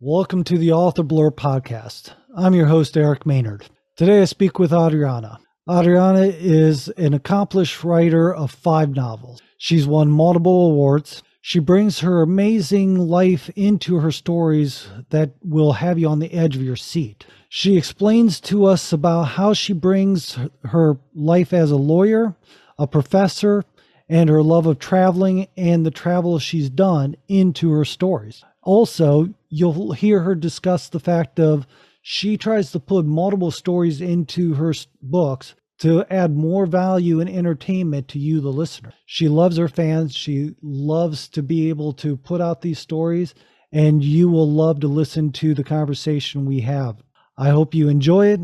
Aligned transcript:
Welcome 0.00 0.44
to 0.44 0.56
the 0.56 0.70
Author 0.70 1.02
Blurb 1.02 1.34
podcast. 1.34 2.12
I'm 2.36 2.54
your 2.54 2.66
host, 2.66 2.96
Eric 2.96 3.26
Maynard. 3.26 3.66
Today 3.96 4.22
I 4.22 4.26
speak 4.26 4.56
with 4.56 4.72
Adriana. 4.72 5.40
Adriana 5.68 6.22
is 6.22 6.86
an 6.90 7.14
accomplished 7.14 7.82
writer 7.82 8.32
of 8.32 8.52
five 8.52 8.90
novels. 8.90 9.42
She's 9.56 9.88
won 9.88 10.08
multiple 10.08 10.70
awards. 10.70 11.24
She 11.40 11.58
brings 11.58 11.98
her 11.98 12.22
amazing 12.22 12.96
life 12.96 13.50
into 13.56 13.98
her 13.98 14.12
stories 14.12 14.86
that 15.10 15.32
will 15.42 15.72
have 15.72 15.98
you 15.98 16.06
on 16.06 16.20
the 16.20 16.32
edge 16.32 16.54
of 16.54 16.62
your 16.62 16.76
seat. 16.76 17.26
She 17.48 17.76
explains 17.76 18.38
to 18.42 18.66
us 18.66 18.92
about 18.92 19.24
how 19.24 19.52
she 19.52 19.72
brings 19.72 20.38
her 20.66 20.96
life 21.12 21.52
as 21.52 21.72
a 21.72 21.76
lawyer, 21.76 22.36
a 22.78 22.86
professor, 22.86 23.64
and 24.08 24.30
her 24.30 24.44
love 24.44 24.66
of 24.66 24.78
traveling 24.78 25.48
and 25.56 25.84
the 25.84 25.90
travel 25.90 26.38
she's 26.38 26.70
done 26.70 27.16
into 27.26 27.72
her 27.72 27.84
stories. 27.84 28.44
Also, 28.62 29.34
you'll 29.48 29.92
hear 29.92 30.20
her 30.20 30.34
discuss 30.34 30.88
the 30.88 31.00
fact 31.00 31.38
of 31.40 31.66
she 32.02 32.36
tries 32.36 32.72
to 32.72 32.80
put 32.80 33.04
multiple 33.04 33.50
stories 33.50 34.00
into 34.00 34.54
her 34.54 34.72
books 35.02 35.54
to 35.78 36.04
add 36.10 36.34
more 36.34 36.66
value 36.66 37.20
and 37.20 37.30
entertainment 37.30 38.08
to 38.08 38.18
you, 38.18 38.40
the 38.40 38.52
listener. 38.52 38.92
She 39.06 39.28
loves 39.28 39.56
her 39.56 39.68
fans. 39.68 40.14
She 40.14 40.54
loves 40.62 41.28
to 41.28 41.42
be 41.42 41.68
able 41.68 41.92
to 41.94 42.16
put 42.16 42.40
out 42.40 42.62
these 42.62 42.78
stories, 42.78 43.34
and 43.70 44.02
you 44.02 44.28
will 44.28 44.50
love 44.50 44.80
to 44.80 44.88
listen 44.88 45.30
to 45.32 45.54
the 45.54 45.64
conversation 45.64 46.44
we 46.44 46.60
have. 46.60 46.96
I 47.36 47.50
hope 47.50 47.74
you 47.74 47.88
enjoy 47.88 48.28
it. 48.28 48.40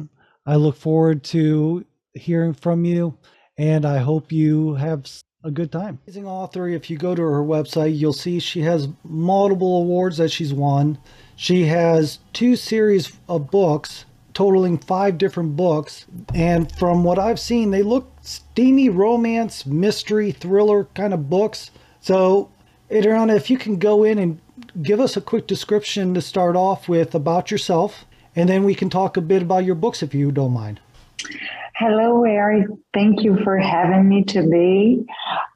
I 0.46 0.56
look 0.56 0.76
forward 0.76 1.24
to 1.24 1.84
hearing 2.12 2.52
from 2.52 2.84
you, 2.84 3.18
and 3.58 3.84
I 3.84 3.98
hope 3.98 4.30
you 4.30 4.74
have 4.74 5.10
a 5.44 5.50
good 5.50 5.70
time. 5.70 6.00
Amazing 6.06 6.26
author. 6.26 6.68
If 6.68 6.90
you 6.90 6.96
go 6.96 7.14
to 7.14 7.22
her 7.22 7.42
website, 7.42 7.96
you'll 7.96 8.12
see 8.14 8.40
she 8.40 8.62
has 8.62 8.88
multiple 9.04 9.78
awards 9.78 10.16
that 10.16 10.30
she's 10.30 10.54
won. 10.54 10.98
She 11.36 11.66
has 11.66 12.18
two 12.32 12.56
series 12.56 13.12
of 13.28 13.50
books 13.50 14.06
totaling 14.32 14.78
five 14.78 15.16
different 15.16 15.54
books. 15.54 16.06
And 16.34 16.70
from 16.76 17.04
what 17.04 17.18
I've 17.18 17.38
seen, 17.38 17.70
they 17.70 17.82
look 17.82 18.10
steamy 18.22 18.88
romance, 18.88 19.64
mystery, 19.64 20.32
thriller 20.32 20.84
kind 20.94 21.14
of 21.14 21.30
books. 21.30 21.70
So, 22.00 22.50
Adriana, 22.90 23.36
if 23.36 23.48
you 23.48 23.56
can 23.56 23.78
go 23.78 24.02
in 24.02 24.18
and 24.18 24.40
give 24.82 24.98
us 24.98 25.16
a 25.16 25.20
quick 25.20 25.46
description 25.46 26.14
to 26.14 26.20
start 26.20 26.56
off 26.56 26.88
with 26.88 27.14
about 27.14 27.50
yourself, 27.50 28.04
and 28.34 28.48
then 28.48 28.64
we 28.64 28.74
can 28.74 28.90
talk 28.90 29.16
a 29.16 29.20
bit 29.20 29.42
about 29.42 29.64
your 29.64 29.76
books 29.76 30.02
if 30.02 30.14
you 30.14 30.32
don't 30.32 30.52
mind. 30.52 30.80
Hello, 31.76 32.22
Eric. 32.22 32.68
Thank 32.92 33.24
you 33.24 33.36
for 33.42 33.58
having 33.58 34.08
me 34.08 34.22
today. 34.22 35.04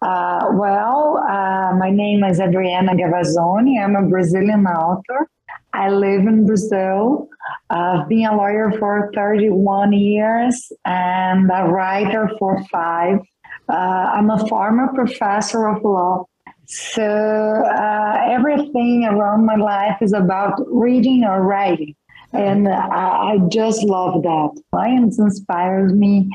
Uh, 0.02 0.48
well, 0.54 1.18
uh, 1.18 1.72
my 1.78 1.90
name 1.90 2.24
is 2.24 2.40
Adriana 2.40 2.94
Gavazzoni. 2.94 3.80
I'm 3.80 3.94
a 3.94 4.02
Brazilian 4.02 4.66
author. 4.66 5.28
I 5.72 5.90
live 5.90 6.22
in 6.22 6.44
Brazil. 6.44 7.28
I've 7.70 8.08
been 8.08 8.26
a 8.26 8.36
lawyer 8.36 8.72
for 8.80 9.12
31 9.14 9.92
years 9.92 10.72
and 10.84 11.48
a 11.54 11.62
writer 11.68 12.28
for 12.40 12.64
five. 12.64 13.20
Uh, 13.68 14.10
I'm 14.14 14.30
a 14.30 14.44
former 14.48 14.92
professor 14.92 15.68
of 15.68 15.84
law. 15.84 16.24
So 16.66 17.04
uh, 17.04 18.24
everything 18.24 19.04
around 19.04 19.46
my 19.46 19.54
life 19.54 19.98
is 20.02 20.12
about 20.12 20.60
reading 20.66 21.22
or 21.22 21.42
writing. 21.42 21.94
And 22.32 22.68
I, 22.68 23.38
just 23.48 23.82
love 23.82 24.22
that. 24.22 24.62
Science 24.74 25.18
inspires 25.18 25.92
me 25.92 26.28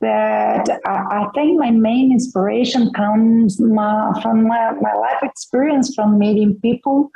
that 0.00 0.68
I, 0.84 0.90
I, 0.90 1.28
think 1.34 1.58
my 1.58 1.70
main 1.70 2.12
inspiration 2.12 2.92
comes 2.92 3.58
my, 3.58 4.12
from 4.22 4.46
my, 4.46 4.72
my 4.80 4.94
life 4.94 5.22
experience 5.22 5.94
from 5.94 6.18
meeting 6.18 6.58
people, 6.60 7.10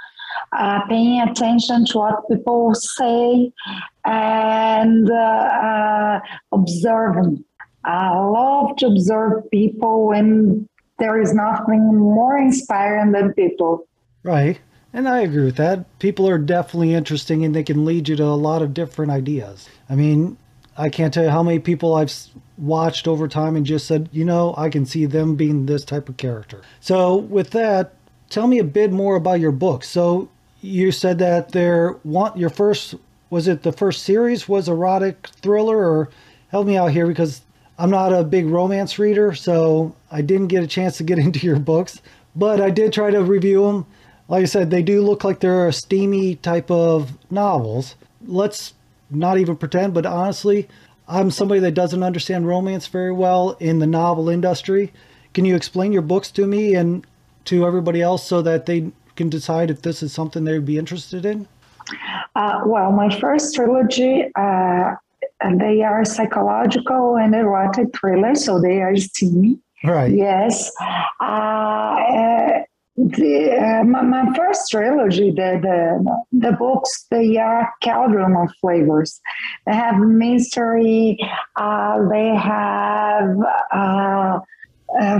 uh, 0.53 0.80
paying 0.88 1.20
attention 1.20 1.84
to 1.86 1.98
what 1.98 2.28
people 2.28 2.75
say, 2.75 3.53
and 4.05 5.10
uh, 5.10 5.14
uh, 5.14 6.20
observing. 6.53 7.44
I 7.84 8.16
love 8.19 8.77
to 8.77 8.86
observe 8.86 9.50
people 9.50 10.09
when 10.09 10.69
there 10.98 11.21
is 11.21 11.34
nothing 11.34 11.98
more 11.98 12.38
inspiring 12.38 13.12
than 13.12 13.34
people. 13.34 13.87
Right. 14.22 14.60
And 14.92 15.08
I 15.08 15.20
agree 15.20 15.44
with 15.44 15.56
that. 15.56 15.98
People 15.98 16.28
are 16.28 16.38
definitely 16.38 16.94
interesting 16.94 17.44
and 17.44 17.54
they 17.54 17.62
can 17.62 17.84
lead 17.84 18.08
you 18.08 18.16
to 18.16 18.25
a 18.25 18.34
lot 18.34 18.62
of 18.62 18.75
different 18.75 19.10
ideas. 19.10 19.69
I 19.88 19.94
mean, 19.94 20.36
I 20.76 20.88
can't 20.88 21.12
tell 21.12 21.25
you 21.25 21.30
how 21.30 21.42
many 21.42 21.58
people 21.58 21.94
I've 21.94 22.12
watched 22.58 23.08
over 23.08 23.28
time 23.28 23.56
and 23.56 23.64
just 23.64 23.86
said, 23.86 24.08
you 24.12 24.25
know, 24.25 24.54
I 24.56 24.69
can 24.69 24.84
see 24.86 25.06
them 25.06 25.34
being 25.34 25.66
this 25.66 25.84
type 25.84 26.08
of 26.08 26.16
character. 26.16 26.62
So, 26.80 27.16
with 27.16 27.50
that, 27.50 27.94
tell 28.30 28.47
me 28.47 28.58
a 28.58 28.64
bit 28.64 28.92
more 28.92 29.16
about 29.16 29.41
your 29.41 29.53
book. 29.53 29.84
So, 29.84 30.28
you 30.60 30.92
said 30.92 31.19
that 31.19 31.50
there 31.53 31.97
want 32.04 32.36
your 32.36 32.50
first 32.50 32.94
was 33.30 33.48
it 33.48 33.62
the 33.62 33.72
first 33.72 34.03
series 34.03 34.48
was 34.48 34.69
erotic 34.69 35.26
thriller 35.41 35.78
or 35.78 36.10
help 36.48 36.66
me 36.66 36.76
out 36.76 36.92
here 36.92 37.06
because 37.06 37.41
I'm 37.78 37.91
not 37.91 38.12
a 38.12 38.22
big 38.22 38.47
romance 38.47 38.98
reader, 38.98 39.34
so 39.34 39.94
I 40.10 40.20
didn't 40.20 40.48
get 40.48 40.62
a 40.62 40.66
chance 40.66 40.98
to 40.98 41.03
get 41.03 41.19
into 41.26 41.41
your 41.41 41.59
books, 41.59 42.00
but 42.36 42.60
I 42.60 42.70
did 42.70 42.92
try 42.92 43.10
to 43.10 43.22
review 43.22 43.66
them 43.66 43.86
like 44.32 44.44
I 44.44 44.47
said, 44.47 44.70
they 44.70 44.82
do 44.82 45.03
look 45.03 45.25
like 45.25 45.41
they're 45.41 45.69
a 45.69 45.75
steamy 45.75 46.37
type 46.37 46.70
of 46.70 47.19
novels. 47.31 47.97
Let's 48.25 48.72
not 49.10 49.37
even 49.37 49.56
pretend, 49.56 49.93
but 49.93 50.06
honestly, 50.06 50.70
I'm 51.06 51.31
somebody 51.31 51.60
that 51.60 51.75
doesn't 51.75 52.03
understand 52.03 52.47
romance 52.47 52.87
very 52.87 53.12
well 53.12 53.59
in 53.60 53.78
the 53.78 53.87
novel 53.87 54.31
industry. 54.31 54.91
Can 55.34 55.44
you 55.44 55.54
explain 55.54 55.92
your 55.92 56.00
books 56.00 56.31
to 56.31 56.47
me 56.47 56.75
and 56.75 57.06
to 57.44 57.66
everybody 57.66 58.00
else 58.00 58.26
so 58.26 58.41
that 58.41 58.65
they 58.65 58.91
can 59.16 59.28
decide 59.28 59.71
if 59.71 59.82
this 59.82 60.03
is 60.03 60.15
something 60.15 60.44
they'd 60.44 60.65
be 60.65 60.78
interested 60.78 61.26
in? 61.26 61.47
Uh, 62.34 62.62
well, 62.65 62.91
my 62.91 63.15
first 63.21 63.54
trilogy, 63.54 64.31
uh, 64.34 64.94
they 65.59 65.82
are 65.82 66.06
psychological 66.06 67.19
and 67.19 67.34
erotic 67.34 67.94
thrillers, 67.94 68.42
so 68.42 68.59
they 68.59 68.81
are 68.81 68.97
steamy. 68.97 69.59
Right. 69.84 70.10
Yes. 70.10 70.72
Uh, 71.21 71.25
uh 71.25 72.62
the, 72.97 73.53
uh, 73.53 73.84
my, 73.84 74.03
my, 74.03 74.36
first 74.36 74.70
trilogy, 74.70 75.30
the, 75.30 75.58
the 75.62 76.38
the 76.38 76.53
books, 76.53 77.06
they 77.10 77.38
are 77.38 77.72
cauldron 77.82 78.36
of 78.36 78.50
flavors. 78.60 79.20
They 79.66 79.75
have 79.75 79.98
mystery. 79.98 81.19
Uh, 81.56 82.06
they 82.10 82.34
have 82.36 83.36
uh, 83.72 84.41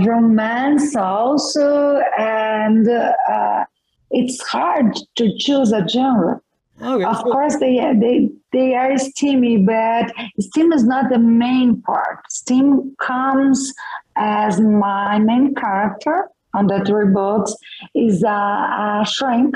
romance 0.05 0.95
also, 0.95 1.97
and 2.17 2.87
uh, 2.87 3.65
it's 4.11 4.39
hard 4.47 4.95
to 5.15 5.35
choose 5.39 5.71
a 5.71 5.87
genre. 5.87 6.41
Okay. 6.79 7.03
Of 7.03 7.23
course, 7.23 7.57
they 7.57 7.77
they 7.99 8.29
they 8.51 8.75
are 8.75 8.97
steamy, 8.99 9.57
but 9.57 10.13
steam 10.39 10.71
is 10.73 10.83
not 10.83 11.09
the 11.09 11.19
main 11.19 11.81
part. 11.81 12.19
Steam 12.29 12.95
comes 13.01 13.73
as 14.15 14.61
my 14.61 15.17
main 15.17 15.55
character 15.55 16.29
on 16.53 16.67
the 16.67 16.83
three 16.85 17.11
books 17.13 17.55
is 17.95 18.23
a, 18.23 18.27
a 18.27 19.05
shrink. 19.07 19.55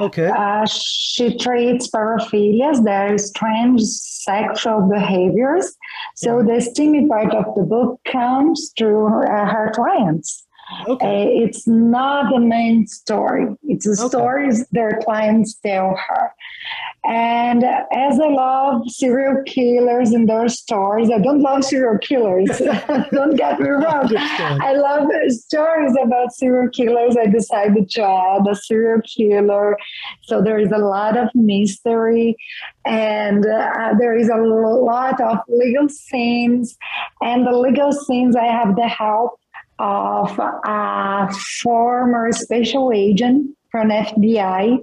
Okay. 0.00 0.28
Uh, 0.28 0.64
she 0.66 1.36
treats 1.36 1.90
paraphilias, 1.90 2.82
there 2.84 3.14
is 3.14 3.28
strange 3.28 3.82
sexual 3.82 4.88
behaviors. 4.88 5.76
So 6.16 6.42
the 6.42 6.60
steamy 6.60 7.06
part 7.06 7.34
of 7.34 7.44
the 7.54 7.62
book 7.62 8.00
comes 8.04 8.72
through 8.78 9.24
uh, 9.24 9.46
her 9.46 9.72
clients. 9.74 10.46
Okay. 10.88 11.22
Uh, 11.24 11.44
it's 11.44 11.66
not 11.66 12.32
the 12.32 12.40
main 12.40 12.86
story. 12.86 13.46
It's 13.64 13.86
the 13.86 14.02
okay. 14.02 14.08
stories 14.08 14.66
their 14.70 15.00
clients 15.04 15.54
tell 15.54 15.96
her. 15.96 16.34
And 17.02 17.64
as 17.64 18.20
I 18.20 18.28
love 18.28 18.88
serial 18.90 19.42
killers 19.46 20.10
and 20.10 20.28
their 20.28 20.48
stories, 20.48 21.10
I 21.10 21.18
don't 21.18 21.40
love 21.40 21.64
serial 21.64 21.98
killers. 21.98 22.50
don't 23.12 23.36
get 23.36 23.58
me 23.58 23.70
wrong. 23.70 24.12
I 24.16 24.74
love 24.74 25.08
stories 25.28 25.96
about 26.02 26.32
serial 26.34 26.68
killers. 26.68 27.16
I 27.16 27.26
decided 27.26 27.88
to 27.90 28.02
add 28.02 28.46
a 28.46 28.54
serial 28.54 29.00
killer. 29.02 29.78
So 30.22 30.42
there 30.42 30.58
is 30.58 30.70
a 30.72 30.78
lot 30.78 31.16
of 31.16 31.28
mystery 31.34 32.36
and 32.84 33.46
uh, 33.46 33.94
there 33.98 34.16
is 34.16 34.28
a 34.28 34.36
lot 34.36 35.20
of 35.20 35.38
legal 35.48 35.88
scenes. 35.88 36.76
And 37.22 37.46
the 37.46 37.52
legal 37.52 37.92
scenes, 37.92 38.36
I 38.36 38.46
have 38.46 38.76
the 38.76 38.88
help 38.88 39.39
of 39.80 40.38
a 40.38 41.32
former 41.62 42.30
special 42.32 42.92
agent 42.92 43.56
from 43.70 43.88
FBI. 43.88 44.78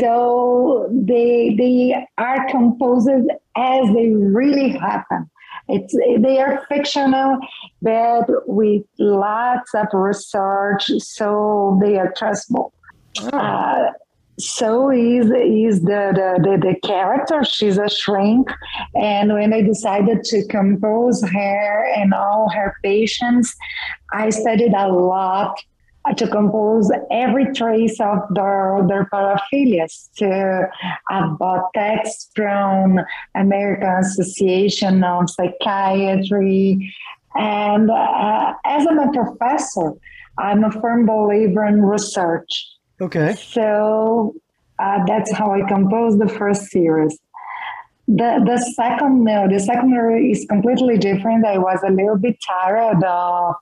So 0.00 0.88
they 0.92 1.54
they 1.56 2.06
are 2.18 2.48
composed 2.50 3.08
as 3.56 3.94
they 3.94 4.10
really 4.10 4.70
happen. 4.70 5.30
It's 5.68 5.94
they 5.94 6.40
are 6.40 6.66
fictional, 6.68 7.38
but 7.80 8.26
with 8.46 8.82
lots 8.98 9.72
of 9.74 9.86
research, 9.92 10.90
so 10.98 11.78
they 11.80 11.98
are 11.98 12.12
trustable. 12.12 12.72
Oh. 13.20 13.38
Uh, 13.38 13.92
so 14.38 14.90
is 14.90 15.26
is 15.26 15.82
the, 15.82 16.10
the, 16.14 16.40
the 16.42 16.68
the 16.68 16.74
character 16.86 17.44
she's 17.44 17.78
a 17.78 17.88
shrink 17.88 18.50
and 18.94 19.32
when 19.32 19.52
i 19.52 19.62
decided 19.62 20.24
to 20.24 20.44
compose 20.48 21.22
her 21.22 21.92
and 21.96 22.12
all 22.12 22.50
her 22.52 22.74
patients 22.82 23.54
i 24.12 24.30
studied 24.30 24.72
a 24.72 24.88
lot 24.88 25.56
to 26.16 26.28
compose 26.28 26.90
every 27.10 27.52
trace 27.54 27.98
of 27.98 28.18
their, 28.34 28.84
their 28.86 29.06
paraphilia. 29.06 29.88
So 29.88 30.66
I've 31.10 31.38
bought 31.38 31.72
texts 31.74 32.30
from 32.36 33.00
American 33.34 33.88
Association 33.88 35.02
of 35.02 35.30
Psychiatry. 35.30 36.94
And 37.34 37.90
uh, 37.90 38.52
as 38.66 38.86
I'm 38.86 38.98
a 38.98 39.12
professor, 39.12 39.94
I'm 40.36 40.64
a 40.64 40.70
firm 40.72 41.06
believer 41.06 41.64
in 41.64 41.82
research. 41.82 42.73
Okay. 43.00 43.34
So 43.34 44.34
uh, 44.78 45.04
that's 45.06 45.32
how 45.32 45.52
I 45.52 45.66
composed 45.68 46.20
the 46.20 46.28
first 46.28 46.70
series. 46.70 47.18
The 48.06 48.42
the 48.44 48.58
second 48.74 49.24
no, 49.24 49.48
the 49.48 49.58
second 49.58 49.94
is 50.30 50.44
completely 50.48 50.98
different. 50.98 51.46
I 51.46 51.58
was 51.58 51.80
a 51.86 51.90
little 51.90 52.18
bit 52.18 52.36
tired 52.46 53.02
of 53.02 53.54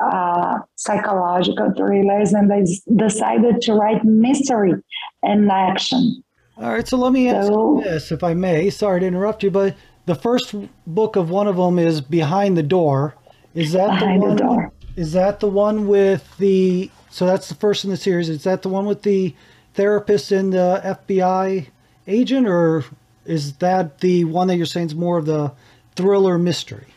uh, 0.00 0.58
psychological 0.76 1.72
thrillers, 1.76 2.32
and 2.32 2.50
I 2.52 2.64
decided 2.96 3.60
to 3.62 3.74
write 3.74 4.02
mystery 4.04 4.74
and 5.22 5.50
action. 5.50 6.22
All 6.56 6.72
right, 6.72 6.86
so 6.86 6.96
let 6.96 7.12
me 7.12 7.28
ask 7.28 7.48
so, 7.48 7.78
you 7.78 7.84
this, 7.84 8.10
if 8.10 8.24
I 8.24 8.34
may. 8.34 8.70
Sorry 8.70 9.00
to 9.00 9.06
interrupt 9.06 9.42
you, 9.42 9.50
but 9.50 9.76
the 10.06 10.14
first 10.14 10.54
book 10.86 11.16
of 11.16 11.30
one 11.30 11.46
of 11.46 11.56
them 11.56 11.78
is 11.78 12.00
Behind 12.00 12.56
the 12.56 12.62
Door. 12.62 13.14
Is 13.54 13.72
that 13.72 14.00
the 14.00 14.06
one? 14.06 14.36
The 14.36 14.42
door. 14.42 14.72
Is 15.00 15.12
that 15.14 15.40
the 15.40 15.48
one 15.48 15.88
with 15.88 16.36
the? 16.36 16.90
So 17.08 17.24
that's 17.24 17.48
the 17.48 17.54
first 17.54 17.84
in 17.84 17.90
the 17.90 17.96
series. 17.96 18.28
Is 18.28 18.44
that 18.44 18.60
the 18.60 18.68
one 18.68 18.84
with 18.84 19.00
the 19.00 19.34
therapist 19.72 20.30
and 20.30 20.52
the 20.52 20.82
FBI 20.84 21.68
agent, 22.06 22.46
or 22.46 22.84
is 23.24 23.54
that 23.54 24.00
the 24.00 24.24
one 24.24 24.48
that 24.48 24.56
you're 24.56 24.66
saying 24.66 24.88
is 24.88 24.94
more 24.94 25.16
of 25.16 25.24
the 25.24 25.52
thriller 25.96 26.36
mystery? 26.36 26.88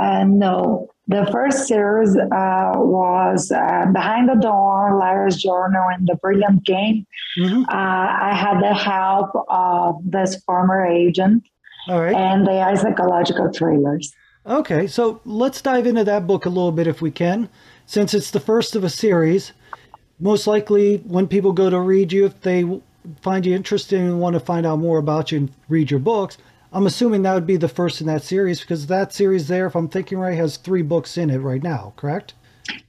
Uh, 0.00 0.24
no, 0.24 0.88
the 1.06 1.28
first 1.30 1.68
series 1.68 2.16
uh, 2.16 2.72
was 2.76 3.52
uh, 3.52 3.84
Behind 3.92 4.30
the 4.30 4.36
Door, 4.36 4.98
Larry's 4.98 5.36
Journal, 5.36 5.84
and 5.92 6.08
The 6.08 6.14
Brilliant 6.14 6.64
Game. 6.64 7.06
Mm-hmm. 7.38 7.64
Uh, 7.64 7.66
I 7.68 8.32
had 8.34 8.62
the 8.62 8.72
help 8.72 9.32
of 9.50 9.96
this 10.02 10.42
former 10.44 10.86
agent, 10.86 11.46
All 11.88 12.00
right. 12.00 12.14
and 12.14 12.46
they 12.46 12.62
are 12.62 12.74
psychological 12.74 13.52
thrillers. 13.52 14.14
Okay, 14.46 14.86
so 14.86 15.20
let's 15.24 15.60
dive 15.60 15.86
into 15.86 16.04
that 16.04 16.26
book 16.26 16.46
a 16.46 16.50
little 16.50 16.72
bit 16.72 16.86
if 16.86 17.02
we 17.02 17.10
can. 17.10 17.48
Since 17.86 18.14
it's 18.14 18.30
the 18.30 18.40
first 18.40 18.76
of 18.76 18.84
a 18.84 18.90
series, 18.90 19.52
most 20.20 20.46
likely 20.46 20.98
when 20.98 21.26
people 21.26 21.52
go 21.52 21.70
to 21.70 21.80
read 21.80 22.12
you, 22.12 22.26
if 22.26 22.40
they 22.40 22.80
find 23.20 23.46
you 23.46 23.54
interesting 23.54 24.00
and 24.00 24.20
want 24.20 24.34
to 24.34 24.40
find 24.40 24.66
out 24.66 24.78
more 24.78 24.98
about 24.98 25.32
you 25.32 25.38
and 25.38 25.52
read 25.68 25.90
your 25.90 26.00
books, 26.00 26.38
I'm 26.72 26.86
assuming 26.86 27.22
that 27.22 27.34
would 27.34 27.46
be 27.46 27.56
the 27.56 27.68
first 27.68 28.00
in 28.00 28.06
that 28.08 28.22
series 28.22 28.60
because 28.60 28.86
that 28.86 29.12
series 29.12 29.48
there, 29.48 29.66
if 29.66 29.74
I'm 29.74 29.88
thinking 29.88 30.18
right, 30.18 30.36
has 30.36 30.56
three 30.56 30.82
books 30.82 31.16
in 31.16 31.30
it 31.30 31.38
right 31.38 31.62
now, 31.62 31.94
correct? 31.96 32.34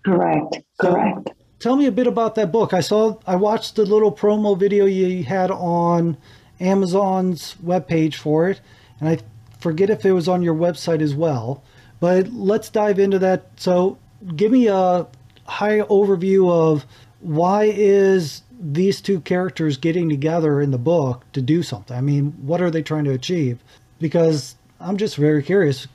Correct. 0.06 0.58
So 0.82 0.94
correct. 0.94 1.30
Tell 1.60 1.76
me 1.76 1.86
a 1.88 1.92
bit 1.92 2.08
about 2.08 2.36
that 2.36 2.52
book. 2.52 2.74
I 2.74 2.80
saw, 2.80 3.18
I 3.28 3.36
watched 3.36 3.76
the 3.76 3.86
little 3.86 4.14
promo 4.14 4.58
video 4.58 4.86
you 4.86 5.24
had 5.24 5.52
on 5.52 6.18
Amazon's 6.62 7.56
webpage 7.64 8.16
for 8.16 8.50
it, 8.50 8.62
and 9.00 9.10
I 9.10 9.18
forget 9.60 9.90
if 9.90 10.06
it 10.06 10.12
was 10.12 10.28
on 10.28 10.42
your 10.42 10.56
website 10.56 11.02
as 11.02 11.14
well. 11.14 11.64
But 12.00 12.32
let's 12.32 12.70
dive 12.70 13.00
into 13.00 13.20
that. 13.20 13.48
So, 13.58 13.98
give 14.36 14.52
me 14.52 14.68
a 14.68 15.08
high 15.46 15.80
overview 15.80 16.50
of 16.50 16.86
why 17.20 17.66
is 17.66 18.44
these 18.60 19.02
two 19.02 19.20
characters 19.22 19.78
getting 19.78 20.10
together 20.10 20.62
in 20.62 20.72
the 20.72 20.78
book 20.78 21.26
to 21.34 21.42
do 21.42 21.64
something? 21.64 21.96
I 21.96 22.02
mean, 22.02 22.32
what 22.42 22.62
are 22.62 22.72
they 22.72 22.82
trying 22.82 23.06
to 23.06 23.12
achieve? 23.12 23.64
Because 24.00 24.56
I'm 24.80 24.98
just 24.98 25.16
very 25.16 25.44
curious. 25.44 25.88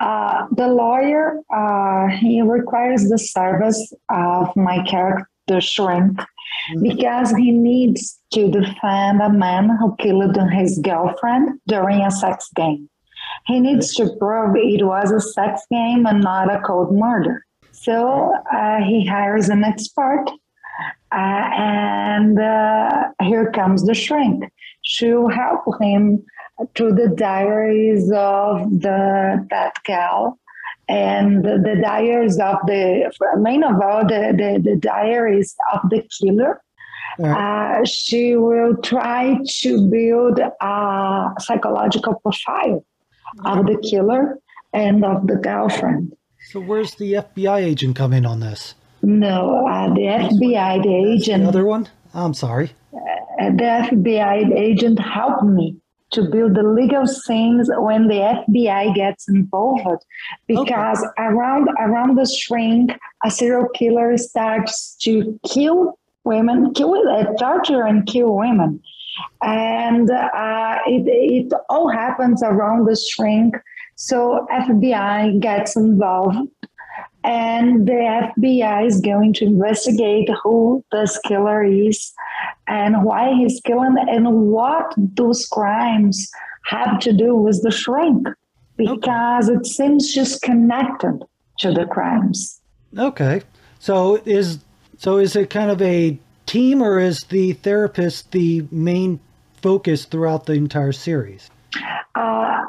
Uh, 0.00 0.46
the 0.52 0.68
lawyer, 0.68 1.40
uh, 1.54 2.08
he 2.08 2.42
requires 2.42 3.08
the 3.08 3.18
service 3.18 3.92
of 4.10 4.54
my 4.56 4.82
character, 4.84 5.28
the 5.46 5.60
shrink. 5.60 6.20
Because 6.82 7.30
he 7.32 7.52
needs 7.52 8.18
to 8.32 8.50
defend 8.50 9.20
a 9.20 9.30
man 9.30 9.76
who 9.78 9.94
killed 9.96 10.36
his 10.52 10.78
girlfriend 10.78 11.60
during 11.66 12.00
a 12.02 12.10
sex 12.10 12.48
game. 12.54 12.88
He 13.46 13.60
needs 13.60 13.94
to 13.94 14.10
prove 14.18 14.56
it 14.56 14.84
was 14.84 15.10
a 15.10 15.20
sex 15.20 15.62
game 15.70 16.06
and 16.06 16.22
not 16.22 16.52
a 16.52 16.60
cold 16.60 16.92
murder. 16.94 17.44
So 17.72 18.34
uh, 18.52 18.78
he 18.78 19.06
hires 19.06 19.48
an 19.48 19.62
expert 19.64 20.24
uh, 21.12 21.50
and 21.56 22.38
uh, 22.38 23.10
here 23.22 23.50
comes 23.52 23.86
the 23.86 23.94
shrink. 23.94 24.44
She'll 24.82 25.28
help 25.28 25.62
him 25.80 26.24
through 26.74 26.94
the 26.94 27.08
diaries 27.08 28.10
of 28.12 28.80
the 28.80 29.46
that 29.50 29.74
gal 29.84 30.38
and 30.88 31.44
the, 31.44 31.58
the 31.58 31.80
diaries 31.82 32.38
of 32.38 32.58
the 32.66 33.10
main 33.38 33.64
of 33.64 33.80
all 33.80 34.06
the, 34.06 34.32
the, 34.36 34.60
the 34.62 34.76
diaries 34.76 35.54
of 35.72 35.80
the 35.90 36.02
killer. 36.20 36.60
Uh, 37.22 37.82
she 37.84 38.36
will 38.36 38.76
try 38.82 39.38
to 39.46 39.88
build 39.88 40.38
a 40.38 41.30
psychological 41.40 42.14
profile 42.20 42.84
of 43.46 43.64
the 43.64 43.78
killer 43.88 44.38
and 44.74 45.02
of 45.04 45.26
the 45.26 45.36
girlfriend. 45.36 46.14
So, 46.50 46.60
where's 46.60 46.94
the 46.96 47.14
FBI 47.14 47.58
agent 47.60 47.96
come 47.96 48.12
in 48.12 48.26
on 48.26 48.40
this? 48.40 48.74
No, 49.02 49.66
uh, 49.66 49.88
the 49.94 50.02
FBI 50.02 50.82
the 50.82 51.12
agent. 51.14 51.44
The 51.44 51.48
other 51.48 51.64
one? 51.64 51.88
I'm 52.12 52.34
sorry. 52.34 52.72
Uh, 52.92 53.50
the 53.50 53.88
FBI 53.90 54.54
agent 54.54 54.98
helped 54.98 55.44
me 55.44 55.76
to 56.12 56.22
build 56.22 56.54
the 56.54 56.62
legal 56.62 57.06
scenes 57.06 57.70
when 57.78 58.08
the 58.08 58.42
FBI 58.48 58.94
gets 58.94 59.28
involved, 59.28 60.04
because 60.46 60.98
okay. 61.02 61.24
around 61.24 61.68
around 61.78 62.16
the 62.16 62.26
shrink, 62.26 62.92
a 63.24 63.30
serial 63.30 63.68
killer 63.70 64.16
starts 64.16 64.94
to 65.02 65.38
kill 65.48 65.98
women, 66.24 66.72
kill, 66.74 66.94
uh, 67.08 67.24
torture 67.38 67.84
and 67.84 68.06
kill 68.06 68.34
women, 68.36 68.80
and 69.42 70.10
uh, 70.10 70.78
it 70.86 71.04
it 71.06 71.52
all 71.68 71.88
happens 71.88 72.42
around 72.42 72.86
the 72.86 72.96
shrink. 72.96 73.56
So 73.96 74.46
FBI 74.52 75.40
gets 75.40 75.74
involved 75.74 76.50
and 77.26 77.88
the 77.88 78.30
FBI 78.38 78.86
is 78.86 79.00
going 79.00 79.32
to 79.34 79.44
investigate 79.44 80.28
who 80.42 80.84
this 80.92 81.18
killer 81.26 81.64
is 81.64 82.12
and 82.68 83.04
why 83.04 83.32
he's 83.34 83.60
killing 83.64 83.96
and 83.98 84.30
what 84.50 84.92
those 84.96 85.46
crimes 85.46 86.30
have 86.66 86.98
to 87.00 87.12
do 87.12 87.34
with 87.34 87.62
the 87.62 87.70
shrink 87.70 88.26
because 88.76 89.48
okay. 89.48 89.58
it 89.58 89.66
seems 89.66 90.12
just 90.12 90.42
connected 90.42 91.22
to 91.58 91.72
the 91.72 91.86
crimes. 91.86 92.60
Okay. 92.98 93.42
So 93.78 94.20
is 94.24 94.58
so 94.98 95.18
is 95.18 95.36
it 95.36 95.50
kind 95.50 95.70
of 95.70 95.80
a 95.82 96.18
team 96.46 96.82
or 96.82 96.98
is 96.98 97.24
the 97.24 97.52
therapist 97.52 98.32
the 98.32 98.66
main 98.70 99.20
focus 99.62 100.04
throughout 100.04 100.46
the 100.46 100.54
entire 100.54 100.92
series? 100.92 101.50
Uh, 102.14 102.64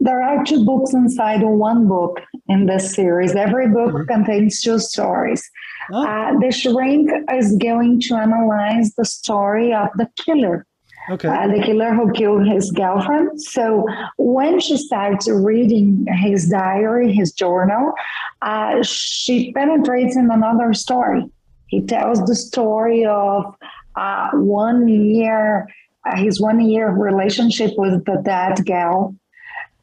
there 0.00 0.22
are 0.22 0.42
two 0.44 0.64
books 0.64 0.94
inside 0.94 1.42
one 1.42 1.86
book 1.86 2.20
in 2.48 2.66
this 2.66 2.94
series. 2.94 3.34
Every 3.34 3.68
book 3.68 3.92
mm-hmm. 3.92 4.04
contains 4.04 4.60
two 4.62 4.78
stories. 4.78 5.48
Oh. 5.92 6.06
Uh, 6.06 6.38
the 6.38 6.50
shrink 6.50 7.10
is 7.32 7.56
going 7.56 8.00
to 8.02 8.14
analyze 8.14 8.94
the 8.94 9.04
story 9.04 9.74
of 9.74 9.88
the 9.96 10.08
killer. 10.16 10.66
Okay. 11.10 11.28
Uh, 11.28 11.48
the 11.48 11.62
killer 11.62 11.92
who 11.92 12.12
killed 12.12 12.46
his 12.46 12.70
girlfriend. 12.70 13.40
So 13.42 13.86
when 14.16 14.60
she 14.60 14.76
starts 14.76 15.28
reading 15.28 16.06
his 16.22 16.48
diary, 16.48 17.12
his 17.12 17.32
journal, 17.32 17.92
uh, 18.42 18.82
she 18.82 19.52
penetrates 19.52 20.16
in 20.16 20.30
another 20.30 20.72
story. 20.72 21.24
He 21.66 21.82
tells 21.82 22.24
the 22.24 22.34
story 22.34 23.04
of 23.04 23.54
uh, 23.96 24.30
one 24.32 24.88
year, 24.88 25.66
uh, 26.06 26.16
his 26.16 26.40
one 26.40 26.60
year 26.60 26.90
relationship 26.90 27.72
with 27.76 28.04
the 28.04 28.22
dead 28.24 28.64
gal 28.64 29.14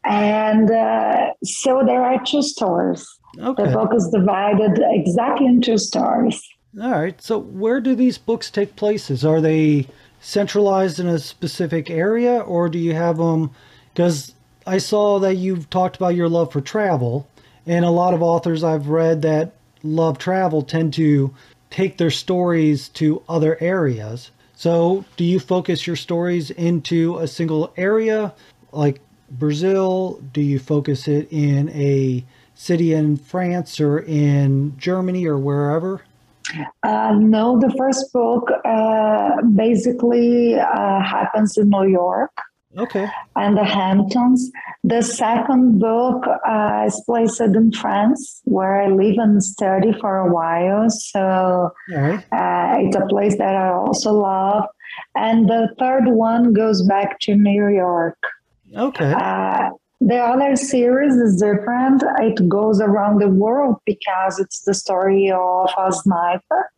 and 0.07 0.71
uh, 0.71 1.33
so 1.43 1.83
there 1.85 2.03
are 2.03 2.21
two 2.25 2.41
stories. 2.41 3.05
Okay. 3.39 3.63
The 3.63 3.71
book 3.71 3.93
is 3.93 4.09
divided 4.13 4.79
exactly 4.81 5.45
into 5.45 5.77
stories. 5.77 6.41
All 6.81 6.91
right. 6.91 7.21
So 7.21 7.39
where 7.39 7.81
do 7.81 7.95
these 7.95 8.17
books 8.17 8.49
take 8.49 8.75
places? 8.75 9.25
Are 9.25 9.41
they 9.41 9.87
centralized 10.21 10.99
in 10.99 11.07
a 11.07 11.19
specific 11.19 11.89
area 11.89 12.39
or 12.39 12.69
do 12.69 12.79
you 12.79 12.93
have 12.93 13.17
them? 13.17 13.51
Because 13.93 14.33
I 14.67 14.77
saw 14.79 15.19
that 15.19 15.35
you've 15.35 15.69
talked 15.69 15.95
about 15.95 16.15
your 16.15 16.27
love 16.27 16.51
for 16.51 16.59
travel, 16.59 17.25
and 17.65 17.85
a 17.85 17.89
lot 17.89 18.13
of 18.13 18.21
authors 18.21 18.65
I've 18.65 18.89
read 18.89 19.21
that 19.21 19.53
love 19.81 20.17
travel 20.17 20.61
tend 20.61 20.93
to 20.95 21.33
take 21.69 21.97
their 21.97 22.11
stories 22.11 22.89
to 22.89 23.23
other 23.29 23.57
areas. 23.61 24.31
So, 24.55 25.05
do 25.15 25.23
you 25.23 25.39
focus 25.39 25.87
your 25.87 25.95
stories 25.95 26.51
into 26.51 27.17
a 27.19 27.27
single 27.27 27.71
area, 27.77 28.33
like 28.71 28.99
Brazil? 29.29 30.21
Do 30.33 30.41
you 30.41 30.59
focus 30.59 31.07
it 31.07 31.27
in 31.31 31.69
a 31.69 32.23
city 32.55 32.93
in 32.93 33.17
France 33.17 33.79
or 33.79 33.99
in 33.99 34.77
Germany 34.77 35.25
or 35.25 35.37
wherever? 35.37 36.01
Uh, 36.83 37.13
no, 37.19 37.59
the 37.59 37.73
first 37.77 38.11
book 38.13 38.49
uh, 38.65 39.41
basically 39.53 40.55
uh, 40.55 41.01
happens 41.01 41.57
in 41.57 41.69
New 41.69 41.87
York. 41.87 42.31
Okay. 42.77 43.07
And 43.35 43.57
the 43.57 43.63
Hamptons. 43.63 44.51
The 44.83 45.01
second 45.01 45.79
book 45.79 46.25
uh, 46.47 46.83
is 46.85 47.01
placed 47.05 47.41
in 47.41 47.71
France, 47.71 48.41
where 48.43 48.81
I 48.81 48.87
live 48.87 49.17
and 49.17 49.43
study 49.43 49.93
for 49.99 50.17
a 50.17 50.31
while. 50.31 50.89
So 50.89 51.71
right. 51.89 52.23
uh, 52.31 52.77
it's 52.79 52.95
a 52.95 53.05
place 53.07 53.37
that 53.37 53.55
I 53.55 53.69
also 53.69 54.13
love. 54.13 54.65
And 55.15 55.49
the 55.49 55.73
third 55.79 56.07
one 56.07 56.53
goes 56.53 56.83
back 56.83 57.19
to 57.21 57.35
New 57.35 57.67
York. 57.69 58.17
Okay. 58.75 59.13
Uh, 59.13 59.69
the 59.99 60.17
other 60.17 60.55
series 60.55 61.15
is 61.15 61.41
different. 61.41 62.03
It 62.19 62.47
goes 62.47 62.79
around 62.79 63.19
the 63.19 63.29
world 63.29 63.77
because 63.85 64.39
it's 64.39 64.61
the 64.63 64.73
story 64.73 65.31
of 65.31 65.69
a 65.77 65.91
sniper 65.91 66.69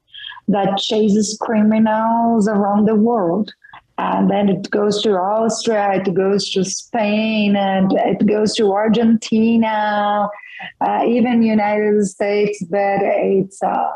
that 0.47 0.77
chases 0.77 1.37
criminals 1.41 2.47
around 2.47 2.87
the 2.87 2.95
world. 2.95 3.53
And 3.97 4.31
then 4.31 4.47
it 4.47 4.69
goes 4.71 5.01
to 5.03 5.11
Austria, 5.11 5.95
it 5.95 6.13
goes 6.13 6.49
to 6.51 6.63
Spain, 6.63 7.57
and 7.57 7.91
it 7.91 8.25
goes 8.25 8.55
to 8.55 8.71
Argentina, 8.71 10.29
uh, 10.79 11.03
even 11.05 11.43
United 11.43 12.05
States. 12.05 12.63
But 12.63 13.01
it's 13.01 13.61
a 13.61 13.89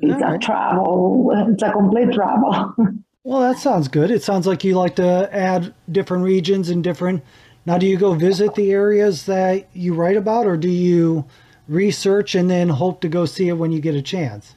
it's 0.00 0.22
a 0.22 0.36
travel. 0.38 1.32
It's 1.48 1.62
a 1.62 1.72
complete 1.72 2.12
travel. 2.12 2.74
well, 3.26 3.40
that 3.40 3.58
sounds 3.58 3.88
good. 3.88 4.10
It 4.10 4.22
sounds 4.22 4.46
like 4.46 4.64
you 4.64 4.74
like 4.74 4.96
to 4.96 5.28
add 5.32 5.74
different 5.90 6.24
regions 6.24 6.68
and 6.70 6.82
different 6.82 7.22
now, 7.66 7.78
do 7.78 7.86
you 7.86 7.96
go 7.98 8.14
visit 8.14 8.54
the 8.54 8.70
areas 8.70 9.26
that 9.26 9.68
you 9.74 9.92
write 9.92 10.16
about, 10.16 10.46
or 10.46 10.56
do 10.56 10.70
you 10.70 11.24
research 11.66 12.36
and 12.36 12.48
then 12.48 12.68
hope 12.68 13.00
to 13.00 13.08
go 13.08 13.26
see 13.26 13.48
it 13.48 13.54
when 13.54 13.72
you 13.72 13.80
get 13.80 13.96
a 13.96 14.02
chance? 14.02 14.54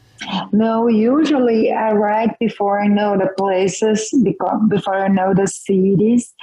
No, 0.51 0.88
usually 0.88 1.71
I 1.71 1.93
write 1.93 2.38
before 2.39 2.79
I 2.79 2.85
know 2.85 3.17
the 3.17 3.29
places, 3.35 4.13
before 4.67 4.95
I 4.95 5.07
know 5.07 5.33
the 5.33 5.47
cities. 5.47 6.35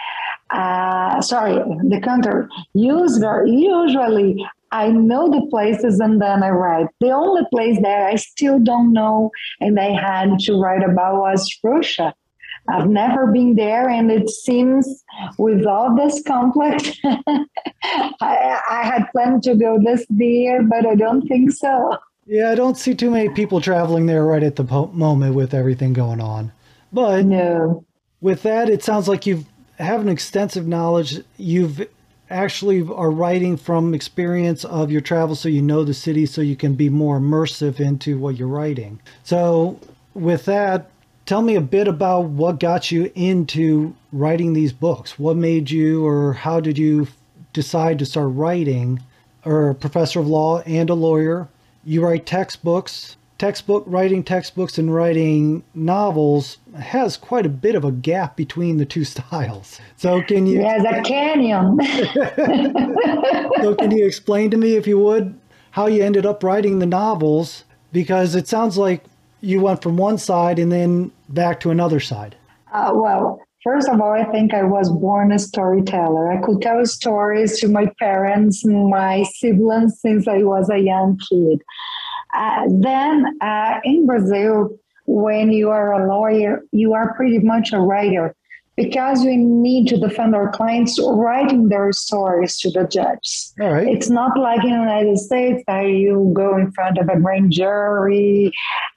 Uh, 0.50 1.20
sorry, 1.20 1.54
the 1.54 2.00
country. 2.02 2.46
Usually, 2.74 3.52
usually 3.52 4.44
I 4.72 4.88
know 4.88 5.28
the 5.30 5.46
places 5.48 6.00
and 6.00 6.20
then 6.20 6.42
I 6.42 6.50
write. 6.50 6.88
The 7.00 7.10
only 7.10 7.42
place 7.52 7.78
that 7.82 8.10
I 8.10 8.16
still 8.16 8.58
don't 8.58 8.92
know 8.92 9.30
and 9.60 9.78
I 9.78 9.90
had 9.90 10.38
to 10.40 10.60
write 10.60 10.82
about 10.82 11.20
was 11.20 11.58
Russia. 11.62 12.14
I've 12.68 12.88
never 12.88 13.28
been 13.28 13.54
there, 13.54 13.88
and 13.88 14.10
it 14.10 14.28
seems 14.28 15.04
with 15.38 15.66
all 15.66 15.94
this 15.94 16.22
conflict, 16.22 16.98
I, 17.04 18.60
I, 18.70 18.82
had 18.82 19.06
planned 19.12 19.44
to 19.44 19.54
go 19.54 19.78
this 19.82 20.04
year, 20.10 20.62
but 20.62 20.84
I 20.84 20.96
don't 20.96 21.26
think 21.28 21.52
so. 21.52 21.96
Yeah, 22.26 22.50
I 22.50 22.56
don't 22.56 22.76
see 22.76 22.94
too 22.94 23.10
many 23.10 23.28
people 23.28 23.60
traveling 23.60 24.06
there 24.06 24.24
right 24.24 24.42
at 24.42 24.56
the 24.56 24.64
po- 24.64 24.88
moment 24.88 25.36
with 25.36 25.54
everything 25.54 25.92
going 25.92 26.20
on. 26.20 26.50
But 26.92 27.26
no. 27.26 27.84
with 28.20 28.42
that, 28.42 28.68
it 28.68 28.82
sounds 28.82 29.06
like 29.06 29.26
you 29.26 29.44
have 29.78 30.00
an 30.00 30.08
extensive 30.08 30.66
knowledge. 30.66 31.20
You've 31.36 31.86
actually 32.30 32.86
are 32.88 33.10
writing 33.10 33.56
from 33.56 33.94
experience 33.94 34.64
of 34.64 34.90
your 34.90 35.00
travel, 35.00 35.34
so 35.34 35.48
you 35.48 35.62
know 35.62 35.84
the 35.84 35.94
city, 35.94 36.26
so 36.26 36.40
you 36.40 36.56
can 36.56 36.74
be 36.74 36.88
more 36.88 37.18
immersive 37.18 37.80
into 37.80 38.18
what 38.18 38.36
you're 38.36 38.48
writing. 38.48 39.00
So 39.24 39.78
with 40.14 40.44
that, 40.46 40.90
tell 41.24 41.42
me 41.42 41.54
a 41.54 41.60
bit 41.60 41.88
about 41.88 42.26
what 42.26 42.60
got 42.60 42.90
you 42.90 43.10
into 43.14 43.94
writing 44.12 44.52
these 44.52 44.72
books. 44.72 45.18
What 45.18 45.36
made 45.36 45.70
you, 45.70 46.04
or 46.04 46.32
how 46.32 46.60
did 46.60 46.78
you 46.78 47.08
decide 47.52 47.98
to 47.98 48.06
start 48.06 48.30
writing? 48.32 49.02
Or 49.44 49.70
a 49.70 49.74
professor 49.74 50.18
of 50.18 50.26
law 50.26 50.60
and 50.62 50.90
a 50.90 50.94
lawyer, 50.94 51.48
you 51.84 52.04
write 52.04 52.26
textbooks. 52.26 53.16
Textbook 53.38 53.84
writing 53.86 54.24
textbooks 54.24 54.78
and 54.78 54.94
writing 54.94 55.62
novels 55.74 56.56
has 56.74 57.18
quite 57.18 57.44
a 57.44 57.50
bit 57.50 57.74
of 57.74 57.84
a 57.84 57.92
gap 57.92 58.34
between 58.34 58.78
the 58.78 58.86
two 58.86 59.04
styles. 59.14 59.78
So 59.96 60.22
can 60.22 60.46
you? 60.46 60.58
There's 60.58 60.84
a 60.84 61.02
canyon. 61.02 61.78
so 63.60 63.74
can 63.74 63.90
you 63.90 64.06
explain 64.06 64.50
to 64.52 64.56
me, 64.56 64.76
if 64.76 64.86
you 64.86 64.98
would, 64.98 65.38
how 65.72 65.86
you 65.86 66.02
ended 66.02 66.24
up 66.24 66.42
writing 66.42 66.78
the 66.78 66.86
novels? 66.86 67.64
Because 67.92 68.34
it 68.34 68.48
sounds 68.48 68.78
like 68.78 69.04
you 69.40 69.60
went 69.60 69.82
from 69.82 69.96
one 69.96 70.18
side 70.18 70.58
and 70.58 70.72
then 70.72 71.12
back 71.28 71.60
to 71.60 71.70
another 71.70 72.00
side? 72.00 72.36
Uh, 72.72 72.92
well, 72.94 73.40
first 73.62 73.88
of 73.88 74.00
all, 74.00 74.12
I 74.12 74.24
think 74.24 74.54
I 74.54 74.62
was 74.62 74.90
born 74.90 75.32
a 75.32 75.38
storyteller. 75.38 76.32
I 76.32 76.40
could 76.44 76.62
tell 76.62 76.84
stories 76.86 77.60
to 77.60 77.68
my 77.68 77.86
parents, 77.98 78.64
and 78.64 78.88
my 78.88 79.24
siblings 79.34 80.00
since 80.00 80.26
I 80.26 80.38
was 80.38 80.70
a 80.70 80.78
young 80.78 81.18
kid. 81.30 81.62
Uh, 82.36 82.66
then 82.68 83.24
uh, 83.40 83.80
in 83.84 84.06
Brazil, 84.06 84.76
when 85.06 85.50
you 85.50 85.70
are 85.70 85.92
a 85.92 86.08
lawyer, 86.08 86.62
you 86.72 86.92
are 86.92 87.14
pretty 87.14 87.38
much 87.38 87.72
a 87.72 87.80
writer 87.80 88.34
because 88.76 89.24
we 89.24 89.36
need 89.36 89.88
to 89.88 89.98
defend 89.98 90.34
our 90.34 90.50
clients 90.50 91.00
writing 91.00 91.68
their 91.68 91.92
stories 91.92 92.58
to 92.60 92.70
the 92.70 92.86
judge. 92.86 93.52
All 93.60 93.72
right. 93.72 93.88
It's 93.88 94.10
not 94.10 94.38
like 94.38 94.62
in 94.62 94.70
the 94.70 94.76
United 94.76 95.18
States 95.18 95.62
that 95.66 95.86
you 95.86 96.30
go 96.34 96.56
in 96.56 96.70
front 96.72 96.98
of 96.98 97.08
a 97.08 97.18
grand 97.18 97.52
jury 97.52 98.52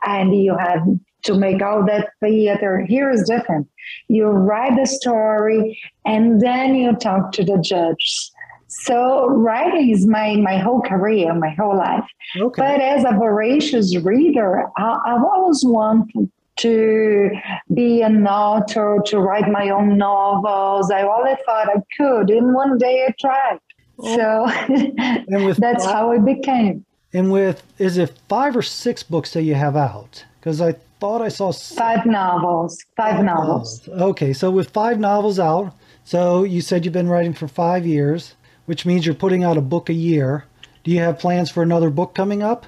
and 0.06 0.36
you 0.36 0.58
have 0.58 0.86
to 1.24 1.34
make 1.36 1.62
all 1.62 1.86
that 1.86 2.10
theater. 2.20 2.86
Here 2.86 3.10
is 3.10 3.24
different. 3.28 3.68
You 4.10 4.28
write 4.28 4.76
the 4.76 4.86
story 4.86 5.80
and 6.06 6.42
then 6.42 6.76
you 6.76 6.96
talk 6.96 7.32
to 7.34 7.44
the 7.44 7.58
judge. 7.58 8.32
So 8.70 9.28
writing 9.28 9.90
is 9.90 10.06
my 10.06 10.36
my 10.36 10.58
whole 10.58 10.82
career, 10.82 11.34
my 11.34 11.50
whole 11.50 11.76
life. 11.76 12.06
Okay. 12.38 12.62
But 12.62 12.82
as 12.82 13.04
a 13.04 13.18
voracious 13.18 13.98
reader, 13.98 14.66
I, 14.78 15.00
I've 15.06 15.24
always 15.24 15.64
wanted 15.66 16.30
to 16.58 17.32
be 17.74 18.02
an 18.02 18.28
author, 18.28 19.00
to 19.06 19.20
write 19.20 19.50
my 19.50 19.70
own 19.70 19.98
novels. 19.98 20.92
I 20.92 21.04
always 21.04 21.38
thought 21.46 21.70
I 21.70 21.82
could, 21.98 22.30
and 22.30 22.54
one 22.54 22.78
day 22.78 23.06
I 23.08 23.14
tried. 23.20 23.60
Oh. 23.98 24.16
So 24.16 25.54
that's 25.58 25.86
five, 25.86 25.94
how 25.94 26.12
it 26.12 26.26
became. 26.26 26.86
And 27.14 27.32
with, 27.32 27.64
is 27.78 27.98
it 27.98 28.14
five 28.28 28.56
or 28.56 28.62
six 28.62 29.04
books 29.04 29.34
that 29.34 29.44
you 29.44 29.56
have 29.56 29.76
out? 29.76 30.26
Because 30.40 30.62
I 30.62 30.74
thought 31.00 31.22
I 31.22 31.30
saw 31.30 31.52
five 31.52 32.06
novels. 32.06 32.84
Five, 32.96 33.16
five 33.16 33.26
novels. 33.26 33.88
novels. 33.88 34.02
Okay, 34.10 34.34
so 34.34 34.52
with 34.52 34.70
five 34.70 35.00
novels 35.00 35.40
out, 35.40 35.74
so 36.04 36.44
you 36.44 36.62
said 36.62 36.86
you've 36.86 36.94
been 36.94 37.08
writing 37.08 37.34
for 37.34 37.48
five 37.48 37.86
years, 37.86 38.36
which 38.70 38.86
means 38.86 39.04
you're 39.04 39.16
putting 39.16 39.44
out 39.44 39.58
a 39.58 39.62
book 39.62 39.90
a 39.90 39.94
year. 39.94 40.46
Do 40.84 40.92
you 40.92 41.00
have 41.00 41.18
plans 41.18 41.50
for 41.50 41.64
another 41.64 41.90
book 41.90 42.14
coming 42.14 42.44
up? 42.44 42.68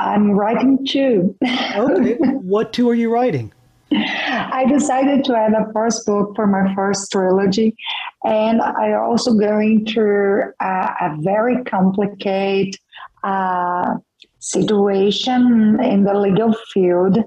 I'm 0.00 0.32
writing 0.32 0.84
two. 0.84 1.36
okay. 1.44 2.16
What 2.42 2.72
two 2.72 2.90
are 2.90 2.96
you 2.96 3.12
writing? 3.14 3.52
I 3.92 4.66
decided 4.68 5.22
to 5.26 5.36
add 5.36 5.52
a 5.52 5.72
first 5.72 6.04
book 6.04 6.34
for 6.34 6.48
my 6.48 6.74
first 6.74 7.12
trilogy, 7.12 7.76
and 8.24 8.60
I 8.60 8.94
also 8.94 9.34
going 9.34 9.86
through 9.86 10.52
a, 10.60 10.66
a 10.66 11.16
very 11.20 11.62
complicated 11.62 12.74
uh, 13.22 13.98
situation 14.40 15.78
in 15.80 16.02
the 16.02 16.14
legal 16.14 16.52
field, 16.72 17.18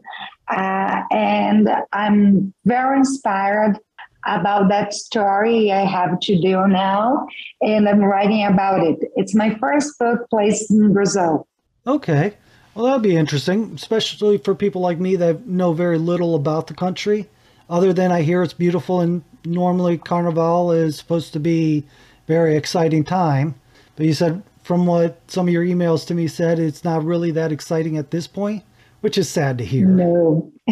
uh, 0.49 1.01
and 1.09 1.69
I'm 1.93 2.53
very 2.65 2.97
inspired 2.97 3.79
about 4.25 4.69
that 4.69 4.93
story 4.93 5.71
I 5.71 5.85
have 5.85 6.19
to 6.21 6.39
do 6.39 6.67
now, 6.67 7.27
and 7.61 7.87
I'm 7.87 8.03
writing 8.03 8.45
about 8.45 8.85
it. 8.85 8.99
It's 9.15 9.35
my 9.35 9.55
first 9.55 9.97
book 9.99 10.29
placed 10.29 10.71
in 10.71 10.93
Brazil. 10.93 11.47
Okay. 11.85 12.33
Well, 12.75 12.85
that'd 12.85 13.03
be 13.03 13.15
interesting, 13.15 13.73
especially 13.75 14.37
for 14.37 14.55
people 14.55 14.81
like 14.81 14.99
me 14.99 15.15
that 15.17 15.45
know 15.45 15.73
very 15.73 15.97
little 15.97 16.35
about 16.35 16.67
the 16.67 16.73
country, 16.73 17.29
other 17.69 17.93
than 17.93 18.11
I 18.11 18.23
hear 18.23 18.41
it's 18.41 18.53
beautiful 18.53 19.01
and 19.01 19.23
normally 19.45 19.97
Carnival 19.97 20.71
is 20.71 20.97
supposed 20.97 21.33
to 21.33 21.39
be 21.39 21.85
very 22.27 22.55
exciting 22.55 23.03
time. 23.03 23.55
But 23.95 24.05
you 24.05 24.13
said 24.13 24.41
from 24.63 24.85
what 24.85 25.19
some 25.27 25.47
of 25.47 25.53
your 25.53 25.63
emails 25.63 26.07
to 26.07 26.15
me 26.15 26.27
said, 26.27 26.57
it's 26.57 26.83
not 26.83 27.03
really 27.03 27.31
that 27.31 27.51
exciting 27.51 27.97
at 27.97 28.11
this 28.11 28.27
point, 28.27 28.63
which 29.03 29.17
is 29.17 29.29
sad 29.29 29.57
to 29.57 29.65
hear. 29.65 29.85
No, 29.85 30.49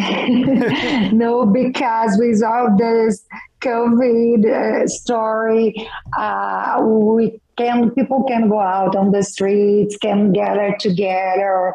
no, 1.12 1.44
because 1.44 2.16
with 2.18 2.42
all 2.42 2.74
this 2.78 3.26
COVID 3.60 4.46
uh, 4.46 4.88
story, 4.88 5.86
uh, 6.18 6.80
we 6.82 7.38
can 7.58 7.90
people 7.90 8.24
can 8.24 8.48
go 8.48 8.58
out 8.58 8.96
on 8.96 9.12
the 9.12 9.22
streets, 9.22 9.98
can 9.98 10.32
gather 10.32 10.74
together, 10.80 11.74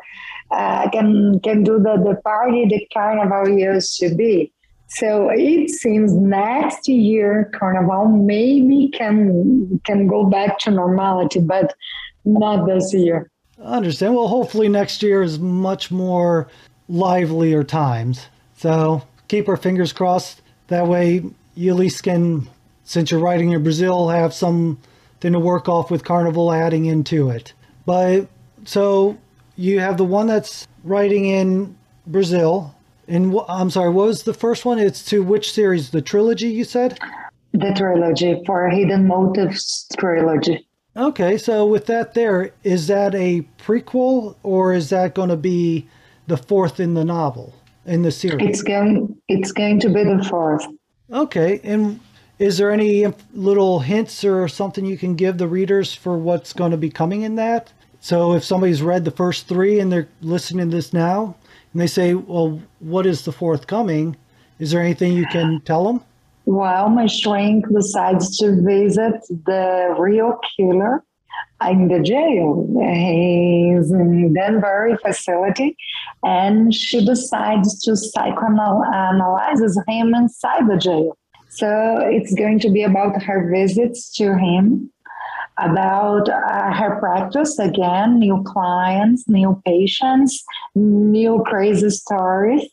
uh, 0.50 0.90
can 0.90 1.40
can 1.42 1.64
do 1.64 1.78
the, 1.78 2.02
the 2.04 2.20
party 2.24 2.66
the 2.66 2.88
carnival 2.92 3.48
used 3.56 4.00
to 4.00 4.16
be. 4.16 4.52
So 4.88 5.30
it 5.32 5.70
seems 5.70 6.12
next 6.16 6.88
year 6.88 7.52
carnival 7.54 8.08
maybe 8.08 8.90
can 8.90 9.80
can 9.86 10.08
go 10.08 10.26
back 10.26 10.58
to 10.62 10.72
normality, 10.72 11.40
but 11.40 11.76
not 12.26 12.66
this 12.66 12.96
year. 12.96 13.30
I 13.60 13.78
understand. 13.78 14.16
Well, 14.16 14.28
hopefully 14.28 14.70
next 14.70 15.02
year 15.02 15.22
is 15.22 15.40
much 15.40 15.92
more 15.92 16.48
livelier 16.88 17.64
times. 17.64 18.28
So 18.58 19.04
keep 19.28 19.50
our 19.50 19.58
fingers 19.58 19.94
crossed. 19.94 20.42
That 20.68 20.88
way 20.88 21.24
you 21.56 21.72
at 21.72 21.78
least 21.78 22.04
can, 22.04 22.48
since 22.84 23.12
you're 23.12 23.20
writing 23.20 23.52
in 23.52 23.64
Brazil, 23.64 24.10
have 24.10 24.34
something 24.34 24.78
to 25.34 25.40
work 25.40 25.68
off 25.68 25.90
with 25.90 26.04
Carnival 26.04 26.52
adding 26.52 26.86
into 26.86 27.30
it. 27.30 27.54
But 27.86 28.28
so 28.66 29.18
you 29.56 29.80
have 29.80 29.98
the 29.98 30.06
one 30.06 30.28
that's 30.28 30.68
writing 30.84 31.26
in 31.26 31.76
Brazil. 32.06 32.76
And 33.08 33.36
I'm 33.48 33.70
sorry, 33.70 33.90
what 33.90 34.08
was 34.08 34.24
the 34.24 34.34
first 34.34 34.66
one? 34.66 34.80
It's 34.80 35.04
to 35.06 35.24
which 35.24 35.52
series? 35.52 35.90
The 35.90 36.02
trilogy, 36.02 36.50
you 36.50 36.64
said? 36.64 37.00
the 37.54 37.74
trilogy 37.76 38.42
for 38.46 38.70
Hidden 38.70 39.08
Motives 39.08 39.88
trilogy. 39.98 40.68
Okay, 40.98 41.38
so 41.38 41.68
with 41.68 41.86
that, 41.86 42.16
there 42.16 42.52
is 42.64 42.88
that 42.88 43.14
a 43.14 43.48
prequel 43.60 44.36
or 44.42 44.74
is 44.74 44.90
that 44.90 45.14
going 45.14 45.30
to 45.30 45.38
be 45.38 45.88
the 46.26 46.38
fourth 46.38 46.80
in 46.80 46.96
the 46.96 47.06
novel 47.06 47.54
in 47.86 48.02
the 48.02 48.12
series? 48.12 48.50
It's 48.50 48.64
going. 48.64 49.16
It's 49.28 49.52
going 49.52 49.80
to 49.82 49.90
be 49.90 50.04
the 50.04 50.26
fourth. 50.28 50.66
Okay, 51.14 51.62
and 51.64 52.00
is 52.40 52.58
there 52.58 52.72
any 52.72 53.06
little 53.34 53.80
hints 53.80 54.24
or 54.24 54.48
something 54.48 54.86
you 54.86 54.98
can 54.98 55.16
give 55.16 55.38
the 55.38 55.48
readers 55.48 55.94
for 55.94 56.18
what's 56.18 56.52
going 56.52 56.72
to 56.72 56.78
be 56.78 56.90
coming 56.90 57.22
in 57.22 57.36
that? 57.36 57.72
So 58.00 58.34
if 58.34 58.44
somebody's 58.44 58.82
read 58.82 59.06
the 59.06 59.12
first 59.12 59.48
three 59.48 59.80
and 59.80 59.92
they're 59.92 60.10
listening 60.22 60.72
to 60.72 60.76
this 60.76 60.94
now, 60.94 61.36
and 61.74 61.82
they 61.82 61.88
say, 61.88 62.16
"Well, 62.16 62.60
what 62.80 63.06
is 63.06 63.24
the 63.24 63.32
forthcoming?" 63.32 64.16
Is 64.58 64.72
there 64.72 64.82
anything 64.82 65.14
you 65.14 65.28
can 65.28 65.62
tell 65.62 65.86
them? 65.86 66.02
Well, 66.50 66.88
my 66.88 67.08
shrink 67.08 67.66
decides 67.68 68.38
to 68.38 68.62
visit 68.62 69.16
the 69.28 69.94
real 70.00 70.40
killer 70.56 71.04
in 71.70 71.90
the 71.90 72.00
jail. 72.00 72.66
He's 72.80 73.92
in 73.92 74.34
Denver 74.34 74.98
facility, 75.02 75.76
and 76.24 76.74
she 76.74 77.06
decides 77.06 77.84
to 77.84 77.92
psychoanalyze 77.92 79.76
him 79.90 80.16
inside 80.16 80.70
the 80.70 80.78
jail. 80.78 81.18
So 81.50 81.98
it's 82.04 82.34
going 82.34 82.60
to 82.60 82.70
be 82.70 82.84
about 82.84 83.22
her 83.24 83.52
visits 83.52 84.10
to 84.16 84.38
him, 84.38 84.90
about 85.58 86.30
uh, 86.30 86.72
her 86.72 86.98
practice 87.02 87.60
again, 87.60 88.20
new 88.20 88.42
clients, 88.48 89.28
new 89.28 89.62
patients, 89.66 90.42
new 90.76 91.44
crazy 91.46 91.90
stories 91.90 92.70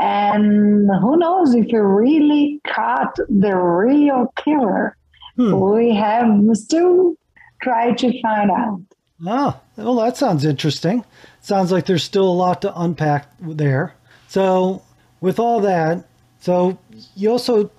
and 0.00 0.88
who 1.00 1.16
knows 1.16 1.54
if 1.54 1.70
you 1.72 1.82
really 1.82 2.60
caught 2.66 3.14
the 3.28 3.54
real 3.54 4.32
killer? 4.36 4.96
Hmm. 5.36 5.58
We 5.60 5.94
have 5.94 6.40
still 6.54 7.14
try 7.62 7.92
to 7.92 8.22
find 8.22 8.50
out. 8.50 8.80
Oh, 9.26 9.60
well, 9.76 9.96
that 9.96 10.16
sounds 10.16 10.44
interesting. 10.44 11.04
Sounds 11.40 11.72
like 11.72 11.86
there's 11.86 12.04
still 12.04 12.28
a 12.28 12.30
lot 12.32 12.62
to 12.62 12.80
unpack 12.80 13.28
there. 13.40 13.94
So, 14.28 14.82
with 15.20 15.38
all 15.38 15.60
that, 15.60 16.06
so 16.40 16.78
you 17.16 17.30
also, 17.30 17.70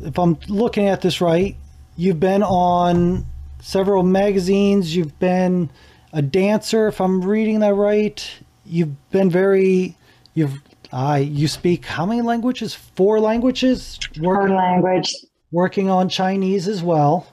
if 0.00 0.18
I'm 0.18 0.38
looking 0.48 0.86
at 0.86 1.00
this 1.00 1.20
right, 1.20 1.56
you've 1.96 2.20
been 2.20 2.42
on 2.42 3.24
several 3.60 4.02
magazines. 4.02 4.94
You've 4.94 5.18
been 5.18 5.70
a 6.12 6.22
dancer, 6.22 6.88
if 6.88 7.00
I'm 7.00 7.22
reading 7.22 7.60
that 7.60 7.74
right. 7.74 8.24
You've 8.64 9.10
been 9.10 9.30
very, 9.30 9.96
you've 10.34 10.60
uh, 10.92 11.20
you 11.22 11.48
speak 11.48 11.84
how 11.84 12.06
many 12.06 12.22
languages? 12.22 12.74
Four 12.74 13.20
languages? 13.20 13.98
Four 14.20 14.48
language. 14.48 15.12
Working 15.52 15.90
on 15.90 16.08
Chinese 16.08 16.68
as 16.68 16.82
well. 16.82 17.26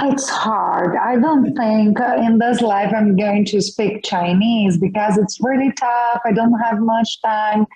It's 0.00 0.28
hard. 0.28 0.96
I 0.96 1.16
don't 1.16 1.56
think 1.56 1.98
in 2.00 2.38
this 2.38 2.60
life 2.60 2.92
I'm 2.94 3.16
going 3.16 3.44
to 3.46 3.60
speak 3.60 4.04
Chinese 4.04 4.78
because 4.78 5.18
it's 5.18 5.38
really 5.40 5.72
tough. 5.72 6.20
I 6.24 6.32
don't 6.32 6.58
have 6.60 6.78
much 6.78 7.20
time. 7.22 7.66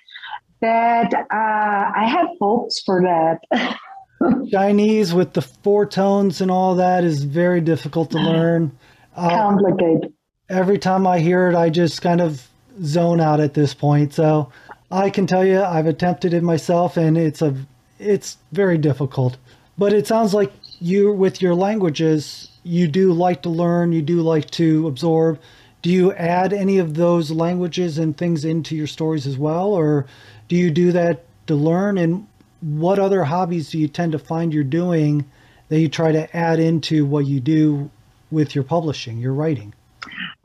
But 0.61 1.13
uh, 1.13 1.25
I 1.31 2.05
have 2.07 2.27
hopes 2.39 2.81
for 2.85 3.01
that. 3.01 3.77
Chinese 4.51 5.13
with 5.13 5.33
the 5.33 5.41
four 5.41 5.85
tones 5.85 6.39
and 6.39 6.49
all 6.49 6.75
that 6.75 7.03
is 7.03 7.25
very 7.25 7.59
difficult 7.59 8.11
to 8.11 8.17
learn. 8.17 8.71
Uh, 9.15 9.29
Complicated. 9.29 10.13
Every 10.49 10.77
time 10.77 11.05
I 11.05 11.19
hear 11.19 11.49
it, 11.49 11.55
I 11.55 11.69
just 11.69 12.01
kind 12.01 12.21
of 12.21 12.47
zone 12.81 13.19
out 13.19 13.41
at 13.41 13.53
this 13.53 13.73
point. 13.73 14.13
So 14.13 14.51
I 14.93 15.09
can 15.09 15.25
tell 15.25 15.43
you 15.43 15.59
I've 15.59 15.87
attempted 15.87 16.35
it 16.35 16.43
myself 16.43 16.97
and 16.97 17.17
it's 17.17 17.41
a 17.41 17.55
it's 17.97 18.37
very 18.51 18.77
difficult. 18.77 19.37
But 19.75 19.91
it 19.91 20.05
sounds 20.05 20.35
like 20.35 20.53
you 20.79 21.11
with 21.11 21.41
your 21.41 21.55
languages 21.55 22.49
you 22.63 22.87
do 22.87 23.11
like 23.11 23.41
to 23.41 23.49
learn, 23.49 23.91
you 23.91 24.03
do 24.03 24.21
like 24.21 24.51
to 24.51 24.87
absorb. 24.87 25.39
Do 25.81 25.89
you 25.89 26.13
add 26.13 26.53
any 26.53 26.77
of 26.77 26.93
those 26.93 27.31
languages 27.31 27.97
and 27.97 28.15
things 28.15 28.45
into 28.45 28.75
your 28.75 28.85
stories 28.85 29.25
as 29.25 29.35
well 29.35 29.73
or 29.73 30.05
do 30.47 30.55
you 30.55 30.69
do 30.69 30.91
that 30.91 31.23
to 31.47 31.55
learn 31.55 31.97
and 31.97 32.27
what 32.61 32.99
other 32.99 33.23
hobbies 33.23 33.71
do 33.71 33.79
you 33.79 33.87
tend 33.87 34.11
to 34.11 34.19
find 34.19 34.53
you're 34.53 34.63
doing 34.63 35.25
that 35.69 35.79
you 35.79 35.89
try 35.89 36.11
to 36.11 36.37
add 36.37 36.59
into 36.59 37.03
what 37.03 37.25
you 37.25 37.39
do 37.39 37.89
with 38.29 38.53
your 38.53 38.63
publishing, 38.63 39.17
your 39.17 39.33
writing? 39.33 39.73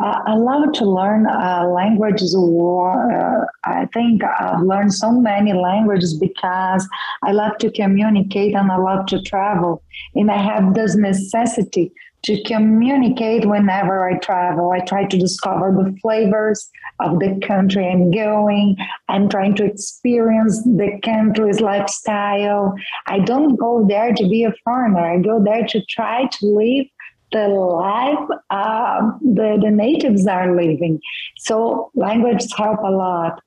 Uh, 0.01 0.21
I 0.27 0.35
love 0.37 0.73
to 0.75 0.85
learn 0.85 1.27
uh, 1.27 1.65
languages. 1.67 2.35
Uh, 2.35 3.45
I 3.65 3.87
think 3.93 4.23
I've 4.23 4.63
learned 4.63 4.95
so 4.95 5.11
many 5.11 5.53
languages 5.53 6.15
because 6.15 6.89
I 7.25 7.33
love 7.33 7.59
to 7.59 7.71
communicate 7.73 8.55
and 8.55 8.71
I 8.71 8.77
love 8.77 9.07
to 9.07 9.21
travel. 9.23 9.83
And 10.15 10.31
I 10.31 10.37
have 10.37 10.75
this 10.75 10.95
necessity 10.95 11.93
to 12.25 12.43
communicate 12.45 13.47
whenever 13.47 14.09
I 14.09 14.19
travel. 14.19 14.71
I 14.71 14.81
try 14.81 15.05
to 15.05 15.19
discover 15.19 15.73
the 15.73 15.97
flavors 16.01 16.69
of 17.01 17.19
the 17.21 17.41
country 17.47 17.89
I'm 17.89 18.11
going. 18.11 18.77
I'm 19.09 19.29
trying 19.29 19.55
to 19.57 19.65
experience 19.65 20.63
the 20.63 20.99
country's 21.03 21.61
lifestyle. 21.61 22.75
I 23.07 23.21
don't 23.21 23.57
go 23.57 23.87
there 23.89 24.13
to 24.13 24.29
be 24.29 24.45
a 24.45 24.53
foreigner. 24.65 25.01
I 25.01 25.19
go 25.19 25.43
there 25.43 25.67
to 25.67 25.85
try 25.87 26.27
to 26.27 26.47
live 26.47 26.87
the 27.33 27.49
life 27.49 28.29
uh, 28.51 29.01
the, 29.21 29.59
the 29.63 29.71
natives 29.71 30.27
are 30.27 30.55
living. 30.57 31.01
So 31.37 31.91
languages 31.95 32.53
help 32.57 32.81
a 32.81 32.91
lot. 32.91 33.41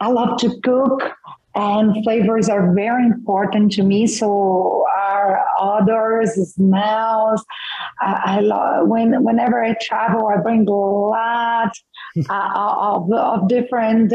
I 0.00 0.08
love 0.08 0.38
to 0.40 0.50
cook 0.62 1.02
and 1.54 2.04
flavors 2.04 2.48
are 2.48 2.72
very 2.74 3.04
important 3.06 3.72
to 3.72 3.82
me. 3.82 4.06
So 4.06 4.84
our 4.96 5.44
odors, 5.58 6.54
smells. 6.54 7.44
I, 8.00 8.22
I 8.24 8.40
love 8.40 8.88
when 8.88 9.24
whenever 9.24 9.62
I 9.62 9.74
travel, 9.82 10.28
I 10.28 10.40
bring 10.40 10.66
a 10.68 10.72
lot 10.72 11.72
uh, 12.28 12.52
of, 12.54 13.12
of 13.12 13.48
different 13.48 14.12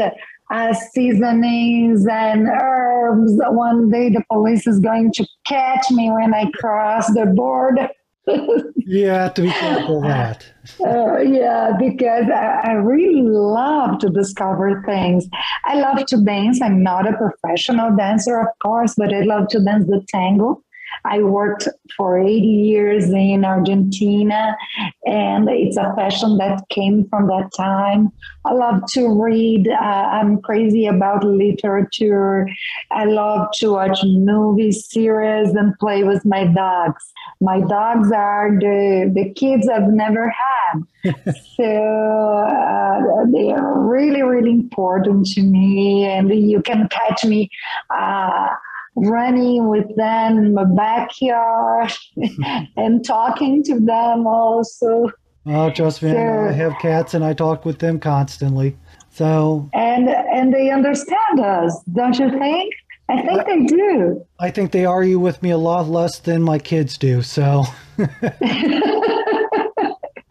uh, 0.50 0.74
seasonings 0.92 2.06
and 2.06 2.48
herbs. 2.48 3.32
One 3.36 3.90
day 3.90 4.08
the 4.10 4.22
police 4.32 4.66
is 4.66 4.80
going 4.80 5.12
to 5.12 5.26
catch 5.46 5.90
me 5.90 6.10
when 6.10 6.32
I 6.34 6.50
cross 6.52 7.06
the 7.08 7.26
border 7.26 7.88
have 8.26 9.34
to 9.34 9.42
be 9.42 9.50
careful 9.50 10.00
that. 10.02 10.44
Uh, 10.84 11.18
yeah, 11.18 11.72
because 11.78 12.24
I, 12.28 12.62
I, 12.64 12.72
really 12.72 13.22
love 13.22 14.00
to 14.00 14.10
discover 14.10 14.82
things. 14.84 15.28
I 15.64 15.76
love 15.78 16.04
to 16.06 16.16
dance. 16.16 16.60
I'm 16.60 16.82
not 16.82 17.08
a 17.08 17.16
professional 17.16 17.94
dancer, 17.94 18.40
of 18.40 18.48
course, 18.60 18.94
but 18.96 19.14
I 19.14 19.20
love 19.20 19.48
to 19.48 19.60
dance 19.60 19.86
the 19.86 20.04
tango. 20.08 20.62
I 21.08 21.22
worked 21.22 21.68
for 21.96 22.18
80 22.18 22.46
years 22.46 23.10
in 23.10 23.44
Argentina, 23.44 24.56
and 25.04 25.48
it's 25.48 25.76
a 25.76 25.92
passion 25.96 26.36
that 26.38 26.68
came 26.68 27.08
from 27.08 27.28
that 27.28 27.50
time. 27.56 28.10
I 28.44 28.52
love 28.52 28.82
to 28.92 29.08
read. 29.08 29.68
Uh, 29.68 29.74
I'm 29.82 30.40
crazy 30.40 30.86
about 30.86 31.24
literature. 31.24 32.48
I 32.90 33.04
love 33.04 33.48
to 33.58 33.72
watch 33.72 34.00
movies, 34.04 34.88
series, 34.88 35.54
and 35.54 35.78
play 35.78 36.04
with 36.04 36.24
my 36.24 36.44
dogs. 36.44 37.12
My 37.40 37.60
dogs 37.60 38.10
are 38.12 38.50
the, 38.50 39.10
the 39.14 39.32
kids 39.34 39.68
I've 39.68 39.88
never 39.88 40.30
had. 40.30 40.82
so 41.56 41.64
uh, 41.64 43.24
they 43.32 43.52
are 43.52 43.80
really, 43.80 44.22
really 44.22 44.50
important 44.50 45.26
to 45.28 45.42
me. 45.42 46.04
And 46.04 46.30
you 46.30 46.62
can 46.62 46.88
catch 46.88 47.24
me. 47.24 47.50
Uh, 47.90 48.48
running 48.96 49.68
with 49.68 49.94
them 49.96 50.38
in 50.38 50.54
my 50.54 50.64
backyard 50.64 51.92
and 52.76 53.04
talking 53.04 53.62
to 53.64 53.78
them 53.78 54.26
also. 54.26 55.10
Oh, 55.46 55.70
trust 55.70 56.02
me, 56.02 56.10
I 56.10 56.50
have 56.52 56.74
cats 56.80 57.14
and 57.14 57.24
I 57.24 57.32
talk 57.32 57.64
with 57.64 57.78
them 57.78 58.00
constantly. 58.00 58.76
So 59.10 59.70
and 59.72 60.08
and 60.08 60.52
they 60.52 60.70
understand 60.70 61.40
us, 61.40 61.80
don't 61.92 62.18
you 62.18 62.30
think? 62.30 62.74
I 63.08 63.22
think 63.22 63.40
I, 63.40 63.44
they 63.44 63.64
do. 63.64 64.26
I 64.40 64.50
think 64.50 64.72
they 64.72 64.84
argue 64.84 65.20
with 65.20 65.42
me 65.42 65.50
a 65.50 65.58
lot 65.58 65.86
less 65.86 66.18
than 66.18 66.42
my 66.42 66.58
kids 66.58 66.98
do. 66.98 67.22
So. 67.22 67.64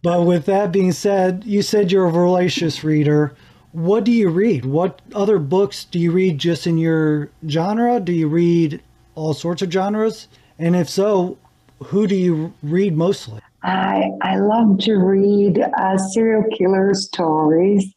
but 0.03 0.23
with 0.23 0.45
that 0.45 0.71
being 0.71 0.91
said, 0.91 1.43
you 1.45 1.61
said 1.61 1.91
you're 1.91 2.07
a 2.07 2.11
voracious 2.11 2.83
reader 2.83 3.35
what 3.75 4.05
do 4.05 4.11
you 4.11 4.29
read? 4.29 4.63
What 4.63 5.01
other 5.13 5.37
books 5.37 5.83
do 5.83 5.99
you 5.99 6.11
read 6.11 6.37
just 6.37 6.65
in 6.65 6.77
your 6.77 7.29
genre? 7.49 7.99
Do 7.99 8.13
you 8.13 8.29
read 8.29 8.81
all 9.15 9.33
sorts 9.33 9.61
of 9.61 9.71
genres? 9.71 10.29
And 10.57 10.77
if 10.77 10.89
so, 10.89 11.37
who 11.83 12.07
do 12.07 12.15
you 12.15 12.53
read 12.63 12.95
mostly? 12.95 13.41
I, 13.63 14.11
I 14.21 14.37
love 14.37 14.79
to 14.79 14.95
read 14.95 15.59
uh, 15.59 15.97
serial 15.97 16.45
killer 16.57 16.93
stories. 16.93 17.93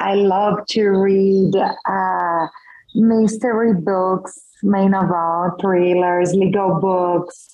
I 0.00 0.14
love 0.14 0.66
to 0.70 0.88
read 0.88 1.54
uh, 1.54 2.46
mystery 2.96 3.74
books, 3.74 4.36
main 4.64 4.90
novel, 4.90 5.56
thrillers, 5.60 6.34
legal 6.34 6.80
books. 6.80 7.48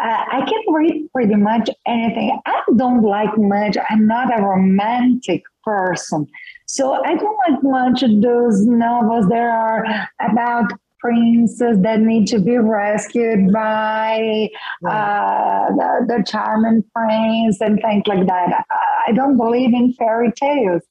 Uh, 0.00 0.24
I 0.32 0.46
can 0.48 0.74
read 0.74 1.10
pretty 1.12 1.34
much 1.34 1.68
anything. 1.86 2.40
I 2.46 2.62
don't 2.76 3.02
like 3.02 3.36
much. 3.36 3.76
I'm 3.90 4.06
not 4.06 4.38
a 4.38 4.42
romantic 4.42 5.42
person. 5.62 6.26
So 6.70 6.92
I 7.04 7.16
don't 7.16 7.36
like 7.48 7.62
much 7.64 8.04
of 8.04 8.22
those 8.22 8.64
novels 8.64 9.26
that 9.28 9.42
are 9.42 9.84
about 10.20 10.70
princes 11.00 11.80
that 11.80 11.98
need 11.98 12.28
to 12.28 12.38
be 12.38 12.58
rescued 12.58 13.52
by 13.52 14.48
uh, 14.88 15.66
the, 15.70 16.04
the 16.06 16.24
charming 16.24 16.84
prince 16.94 17.60
and 17.60 17.80
things 17.82 18.04
like 18.06 18.24
that. 18.28 18.64
I 19.08 19.10
don't 19.10 19.36
believe 19.36 19.74
in 19.74 19.94
fairy 19.94 20.30
tales. 20.30 20.82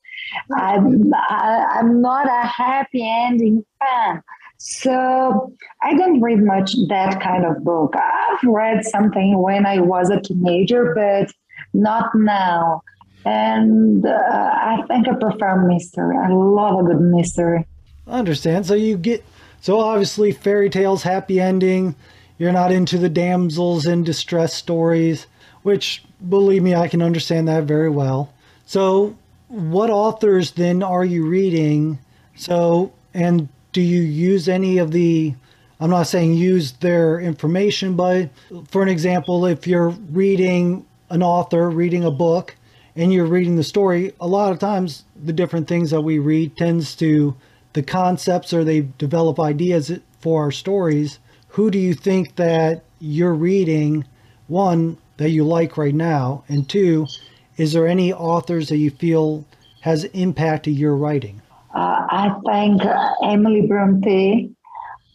I'm, 0.54 1.13
I, 1.13 1.78
I'm 1.80 2.02
not 2.02 2.28
a 2.28 2.46
happy 2.46 3.08
ending 3.08 3.63
fan. 3.80 4.22
So 4.58 5.54
I 5.82 5.96
don't 5.96 6.20
read 6.20 6.44
much 6.44 6.74
that 6.89 7.22
kind 7.22 7.46
of 7.46 7.63
book. 7.63 7.94
I've 7.96 8.44
read 8.44 8.84
something 8.84 9.42
when 9.42 9.65
I 9.65 9.80
was 9.80 10.10
a 10.10 10.20
teenager, 10.20 10.94
but 10.94 11.32
not 11.74 12.10
now. 12.15 12.82
And 13.25 14.05
uh, 14.05 14.10
I 14.10 14.84
think 14.88 15.08
I 15.08 15.13
prefer 15.13 15.67
mystery. 15.67 16.15
I 16.17 16.29
love 16.29 16.79
a 16.79 16.84
good 16.84 17.01
mystery. 17.01 17.65
I 18.08 18.19
understand. 18.19 18.65
So 18.65 18.73
you 18.73 18.97
get 18.97 19.23
so 19.62 19.79
obviously 19.79 20.32
fairy 20.32 20.69
tales, 20.69 21.03
happy 21.03 21.39
ending. 21.39 21.95
You're 22.38 22.53
not 22.53 22.71
into 22.71 22.97
the 22.97 23.10
damsels 23.10 23.86
in 23.86 24.03
distress 24.03 24.53
stories, 24.53 25.27
which 25.63 26.03
believe 26.27 26.63
me, 26.63 26.73
I 26.73 26.88
can 26.88 27.01
understand 27.01 27.47
that 27.49 27.65
very 27.65 27.89
well. 27.89 28.34
So 28.65 29.17
what 29.49 29.89
authors 29.89 30.51
then 30.51 30.82
are 30.82 31.03
you 31.03 31.27
reading? 31.27 31.99
So 32.36 32.93
and 33.13 33.49
do 33.73 33.82
you 33.82 34.01
use 34.01 34.47
any 34.47 34.77
of 34.77 34.91
the 34.91 35.36
I'm 35.82 35.89
not 35.89 36.08
saying 36.08 36.34
use 36.34 36.73
their 36.73 37.19
information, 37.19 37.95
but 37.95 38.29
for 38.69 38.82
an 38.84 38.89
example, 38.89 39.45
if 39.45 39.65
you're 39.65 39.89
reading 39.89 40.86
an 41.10 41.23
author, 41.23 41.69
reading 41.69 42.03
a 42.03 42.12
book, 42.12 42.55
and 42.99 43.13
you're 43.13 43.25
reading 43.25 43.55
the 43.55 43.63
story, 43.63 44.12
a 44.19 44.27
lot 44.27 44.51
of 44.51 44.59
times 44.59 45.05
the 45.15 45.31
different 45.31 45.69
things 45.69 45.91
that 45.91 46.01
we 46.01 46.19
read 46.19 46.57
tends 46.57 46.97
to 46.97 47.33
the 47.71 47.81
concepts 47.81 48.51
or 48.51 48.65
they 48.65 48.81
develop 48.97 49.39
ideas 49.39 49.89
for 50.19 50.43
our 50.43 50.51
stories. 50.51 51.17
Who 51.49 51.71
do 51.71 51.79
you 51.79 51.93
think 51.93 52.35
that 52.35 52.83
you're 52.99 53.33
reading? 53.33 54.03
One 54.47 54.97
that 55.15 55.29
you 55.29 55.45
like 55.45 55.77
right 55.77 55.95
now, 55.95 56.43
and 56.49 56.67
two, 56.67 57.07
is 57.55 57.71
there 57.71 57.88
any 57.88 58.12
authors 58.12 58.67
that 58.67 58.77
you 58.77 58.91
feel 58.91 59.45
has 59.79 60.03
impacted 60.03 60.75
your 60.75 60.97
writing? 60.97 61.41
Uh, 61.73 62.05
I 62.09 62.35
think 62.45 62.83
uh, 62.83 63.13
Emily 63.23 63.65
Bronte 63.65 64.51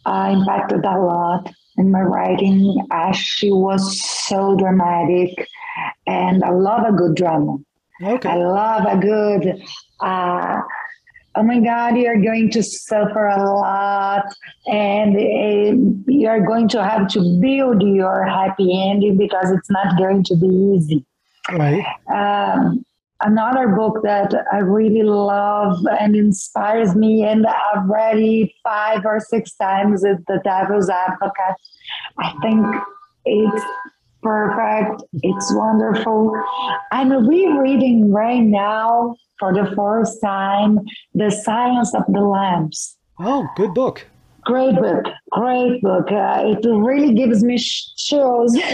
uh, 0.07 0.35
impacted 0.35 0.83
a 0.85 0.97
lot 0.99 1.53
in 1.77 1.91
my 1.91 2.01
writing 2.01 2.87
as 2.91 3.15
she 3.15 3.51
was 3.51 4.01
so 4.01 4.55
dramatic 4.55 5.47
and 6.07 6.43
I 6.43 6.51
love 6.51 6.85
a 6.87 6.91
good 6.91 7.15
drama. 7.15 7.57
Okay. 8.03 8.29
I 8.29 8.35
love 8.35 8.85
a 8.85 8.97
good 8.97 9.63
uh, 10.01 10.61
oh 11.35 11.43
my 11.43 11.59
God, 11.59 11.97
you're 11.97 12.21
going 12.21 12.49
to 12.51 12.63
suffer 12.63 13.27
a 13.27 13.43
lot 13.43 14.23
and 14.67 15.15
uh, 15.15 16.01
you're 16.07 16.45
going 16.45 16.67
to 16.69 16.83
have 16.83 17.07
to 17.09 17.39
build 17.41 17.81
your 17.81 18.25
happy 18.25 18.81
ending 18.89 19.17
because 19.17 19.51
it's 19.51 19.69
not 19.69 19.97
going 19.97 20.23
to 20.23 20.35
be 20.35 20.47
easy. 20.47 21.05
Right. 21.51 21.85
Um, 22.13 22.85
another 23.21 23.67
book 23.69 24.01
that 24.03 24.33
I 24.51 24.59
really 24.59 25.03
love 25.03 25.77
and 25.99 26.15
inspires 26.15 26.95
me, 26.95 27.23
and 27.23 27.45
I've 27.45 27.85
read 27.85 28.17
it 28.17 28.51
five 28.63 29.05
or 29.05 29.19
six 29.19 29.55
times, 29.55 30.03
is 30.03 30.17
The 30.27 30.39
Devil's 30.43 30.89
Advocate. 30.89 31.55
I 32.17 32.33
think 32.41 32.65
it's 33.25 33.65
perfect. 34.25 35.03
It's 35.21 35.53
wonderful. 35.53 36.33
I'm 36.91 37.11
rereading 37.27 38.11
right 38.11 38.41
now 38.41 39.15
for 39.39 39.53
the 39.53 39.71
first 39.75 40.19
time 40.21 40.79
The 41.13 41.29
Silence 41.29 41.93
of 41.93 42.03
the 42.07 42.21
Lambs. 42.21 42.97
Oh, 43.19 43.47
good 43.55 43.75
book. 43.75 44.07
Great 44.43 44.75
book. 44.75 45.05
Great 45.31 45.81
book. 45.81 46.11
Uh, 46.11 46.41
it 46.45 46.67
really 46.67 47.13
gives 47.13 47.43
me 47.43 47.57
chills. 47.57 48.57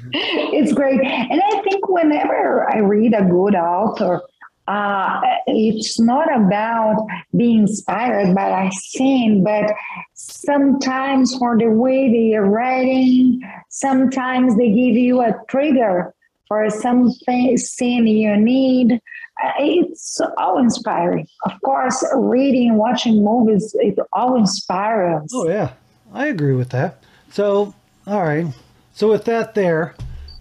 it's 0.12 0.72
great. 0.72 1.00
And 1.00 1.40
I 1.40 1.62
think 1.62 1.88
whenever 1.88 2.68
I 2.68 2.78
read 2.78 3.14
a 3.14 3.22
good 3.22 3.54
author, 3.54 4.22
uh, 4.70 5.20
it's 5.48 5.98
not 5.98 6.28
about 6.32 7.04
being 7.36 7.62
inspired 7.62 8.36
by 8.36 8.66
a 8.66 8.70
scene, 8.70 9.42
but 9.42 9.74
sometimes 10.14 11.34
for 11.36 11.58
the 11.58 11.68
way 11.68 12.08
they 12.08 12.36
are 12.36 12.48
writing, 12.48 13.42
sometimes 13.68 14.56
they 14.56 14.68
give 14.68 14.94
you 14.94 15.22
a 15.22 15.34
trigger 15.48 16.14
for 16.46 16.70
something 16.70 17.56
scene 17.56 18.06
you 18.06 18.36
need. 18.36 18.92
Uh, 19.42 19.50
it's 19.58 20.20
all 20.38 20.58
inspiring. 20.58 21.26
Of 21.46 21.60
course, 21.64 22.04
reading, 22.14 22.76
watching 22.76 23.24
movies, 23.24 23.74
it 23.80 23.98
all 24.12 24.36
inspires. 24.36 25.28
Oh 25.34 25.48
yeah, 25.48 25.72
I 26.12 26.26
agree 26.26 26.54
with 26.54 26.68
that. 26.70 27.02
So, 27.32 27.74
all 28.06 28.22
right. 28.22 28.46
So 28.94 29.10
with 29.10 29.24
that 29.24 29.54
there, 29.54 29.96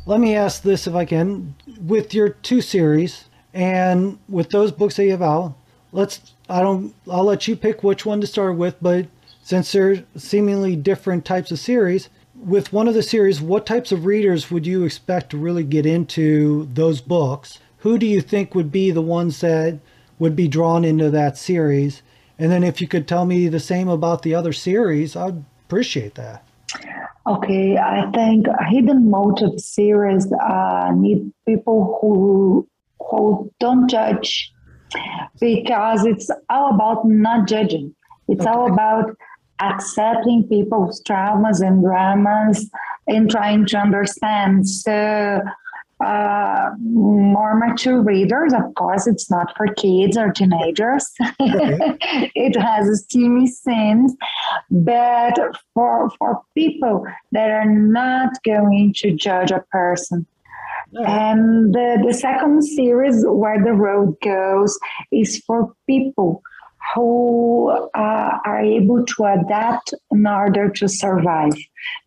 let 0.05 0.19
me 0.19 0.35
ask 0.35 0.61
this 0.61 0.85
if 0.85 0.93
I 0.93 1.05
can. 1.05 1.55
With 1.81 2.13
your 2.13 2.29
two 2.29 2.61
series, 2.61 3.25
and 3.53 4.19
with 4.27 4.49
those 4.49 4.71
books 4.71 4.95
that 4.95 5.05
you 5.05 5.11
have 5.11 5.21
out, 5.21 5.55
let's 5.91 6.33
I 6.49 6.61
don't 6.61 6.93
I'll 7.09 7.23
let 7.23 7.47
you 7.47 7.55
pick 7.55 7.83
which 7.83 8.05
one 8.05 8.21
to 8.21 8.27
start 8.27 8.57
with, 8.57 8.75
but 8.81 9.07
since 9.43 9.71
they're 9.71 10.03
seemingly 10.15 10.75
different 10.75 11.25
types 11.25 11.51
of 11.51 11.59
series, 11.59 12.09
with 12.35 12.71
one 12.71 12.87
of 12.87 12.93
the 12.93 13.03
series, 13.03 13.41
what 13.41 13.65
types 13.65 13.91
of 13.91 14.05
readers 14.05 14.51
would 14.51 14.65
you 14.65 14.83
expect 14.83 15.31
to 15.31 15.37
really 15.37 15.63
get 15.63 15.85
into 15.85 16.69
those 16.73 17.01
books? 17.01 17.59
Who 17.79 17.97
do 17.97 18.05
you 18.05 18.21
think 18.21 18.53
would 18.53 18.71
be 18.71 18.91
the 18.91 19.01
ones 19.01 19.41
that 19.41 19.79
would 20.19 20.35
be 20.35 20.47
drawn 20.47 20.85
into 20.85 21.09
that 21.09 21.37
series? 21.37 22.01
And 22.37 22.51
then 22.51 22.63
if 22.63 22.79
you 22.79 22.87
could 22.87 23.07
tell 23.07 23.25
me 23.25 23.47
the 23.47 23.59
same 23.59 23.89
about 23.89 24.21
the 24.21 24.35
other 24.35 24.53
series, 24.53 25.15
I'd 25.15 25.43
appreciate 25.65 26.15
that. 26.15 26.45
Okay, 27.27 27.77
I 27.77 28.09
think 28.11 28.47
hidden 28.69 29.09
motive 29.09 29.59
series 29.59 30.31
uh, 30.31 30.91
need 30.95 31.31
people 31.45 31.99
who 32.01 32.68
who 33.09 33.51
don't 33.59 33.89
judge 33.89 34.53
because 35.39 36.05
it's 36.05 36.29
all 36.49 36.73
about 36.73 37.07
not 37.07 37.47
judging. 37.47 37.93
It's 38.27 38.41
okay. 38.41 38.49
all 38.49 38.71
about 38.71 39.15
accepting 39.61 40.47
people's 40.47 41.01
traumas 41.03 41.65
and 41.65 41.83
dramas 41.83 42.69
and 43.07 43.29
trying 43.29 43.65
to 43.67 43.77
understand. 43.77 44.69
So, 44.69 45.41
uh, 46.03 46.69
more 46.79 47.57
mature 47.57 48.01
readers, 48.01 48.53
of 48.53 48.73
course, 48.75 49.05
it's 49.05 49.29
not 49.29 49.55
for 49.57 49.67
kids 49.73 50.15
or 50.17 50.31
teenagers. 50.31 51.11
Okay. 51.41 51.77
it 52.35 52.55
has 52.55 52.87
a 52.87 52.95
steamy 52.95 53.47
scenes, 53.47 54.15
but 54.71 55.37
for 55.73 56.09
for 56.11 56.41
people 56.55 57.05
that 57.33 57.51
are 57.51 57.69
not 57.69 58.31
going 58.45 58.93
to 58.97 59.11
judge 59.11 59.51
a 59.51 59.65
person, 59.71 60.25
and 60.93 61.73
the, 61.73 62.03
the 62.05 62.13
second 62.13 62.63
series, 62.63 63.23
Where 63.25 63.63
the 63.63 63.73
Road 63.73 64.15
Goes, 64.21 64.77
is 65.11 65.37
for 65.45 65.73
people 65.87 66.41
who 66.95 67.69
uh, 67.69 68.37
are 68.45 68.61
able 68.61 69.05
to 69.05 69.23
adapt 69.25 69.93
in 70.11 70.25
order 70.25 70.69
to 70.69 70.87
survive. 70.87 71.53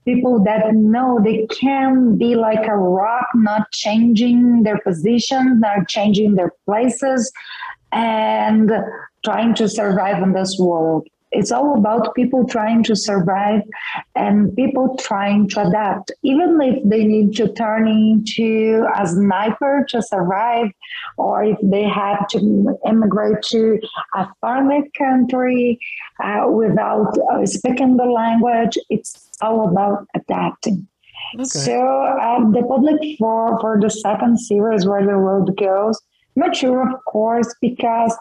People 0.05 0.43
that 0.45 0.75
know 0.75 1.21
they 1.23 1.47
can 1.47 2.17
be 2.17 2.35
like 2.35 2.67
a 2.67 2.77
rock, 2.77 3.27
not 3.35 3.71
changing 3.73 4.63
their 4.65 4.79
position, 4.79 5.61
not 5.61 5.89
changing 5.89 6.35
their 6.35 6.53
places, 6.65 7.31
and 7.93 8.73
trying 9.25 9.55
to 9.55 9.69
survive 9.69 10.23
in 10.23 10.33
this 10.33 10.57
world. 10.59 11.07
It's 11.33 11.51
all 11.51 11.79
about 11.79 12.15
people 12.15 12.47
trying 12.47 12.83
to 12.85 12.95
survive 12.95 13.63
and 14.15 14.55
people 14.55 14.97
trying 14.99 15.49
to 15.51 15.67
adapt, 15.67 16.13
even 16.23 16.61
if 16.61 16.83
they 16.85 17.05
need 17.05 17.35
to 17.37 17.53
turn 17.55 17.89
into 17.89 18.87
a 18.95 19.07
sniper 19.07 19.87
to 19.89 20.03
survive, 20.03 20.69
or 21.17 21.43
if 21.45 21.57
they 21.63 21.85
have 21.85 22.29
to 22.29 22.79
immigrate 22.87 23.43
to 23.51 23.81
a 24.15 24.29
foreign 24.41 24.91
country 24.97 25.81
uh, 26.23 26.47
without 26.49 27.17
uh, 27.33 27.47
speaking 27.47 27.97
the 27.97 28.05
language. 28.05 28.79
It's 28.91 29.31
all 29.41 29.69
about 29.69 30.07
adapting. 30.15 30.87
Okay. 31.35 31.45
So 31.45 31.81
uh, 31.81 32.41
the 32.51 32.63
public 32.69 33.01
for 33.19 33.59
for 33.61 33.81
the 33.81 33.91
second 33.91 34.39
series, 34.39 34.87
where 34.87 35.05
the 35.05 35.15
road 35.15 35.57
goes, 35.57 35.99
mature, 36.37 36.89
of 36.89 37.05
course, 37.07 37.55
because 37.61 38.15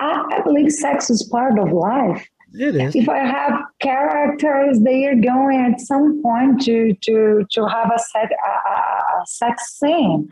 I, 0.00 0.36
I 0.36 0.40
believe 0.42 0.70
sex 0.72 1.08
is 1.08 1.22
part 1.22 1.58
of 1.58 1.72
life. 1.72 2.28
It 2.54 2.76
is. 2.76 2.96
If 2.96 3.08
I 3.08 3.18
have 3.18 3.60
characters, 3.80 4.80
they 4.80 5.06
are 5.06 5.14
going 5.14 5.60
at 5.60 5.80
some 5.80 6.22
point 6.22 6.62
to 6.62 6.94
to 6.94 7.46
to 7.50 7.68
have 7.68 7.92
a 7.94 7.98
set 7.98 8.30
a, 8.32 8.70
a 8.70 9.26
sex 9.26 9.78
scene. 9.78 10.28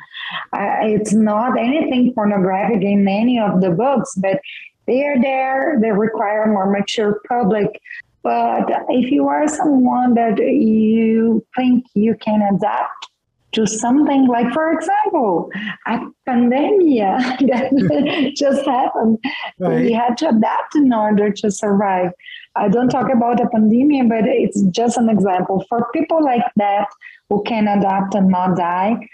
Uh, 0.52 0.76
it's 0.82 1.12
not 1.12 1.58
anything 1.58 2.14
pornographic 2.14 2.82
in 2.82 3.06
any 3.06 3.38
of 3.38 3.60
the 3.60 3.70
books, 3.70 4.14
but 4.16 4.40
they 4.86 5.04
are 5.04 5.20
there. 5.20 5.78
They 5.80 5.92
require 5.92 6.44
a 6.44 6.48
more 6.48 6.70
mature 6.70 7.20
public. 7.28 7.80
But 8.22 8.64
if 8.88 9.12
you 9.12 9.28
are 9.28 9.46
someone 9.46 10.14
that 10.14 10.38
you 10.38 11.46
think 11.54 11.84
you 11.94 12.16
can 12.16 12.42
adapt 12.42 13.08
to 13.56 13.66
something 13.66 14.28
like, 14.28 14.52
for 14.52 14.72
example, 14.72 15.50
a 15.86 15.98
pandemic 16.26 17.38
that 17.40 18.32
just 18.36 18.64
happened. 18.66 19.18
Right. 19.58 19.84
We 19.84 19.92
had 19.92 20.16
to 20.18 20.28
adapt 20.28 20.76
in 20.76 20.92
order 20.92 21.32
to 21.32 21.50
survive. 21.50 22.12
I 22.54 22.68
don't 22.68 22.88
talk 22.88 23.12
about 23.12 23.40
a 23.40 23.48
pandemic, 23.48 24.08
but 24.08 24.26
it's 24.26 24.62
just 24.70 24.96
an 24.96 25.08
example. 25.08 25.64
For 25.68 25.88
people 25.92 26.22
like 26.22 26.44
that 26.56 26.86
who 27.28 27.42
can 27.42 27.66
adapt 27.66 28.14
and 28.14 28.28
not 28.28 28.56
die, 28.56 29.08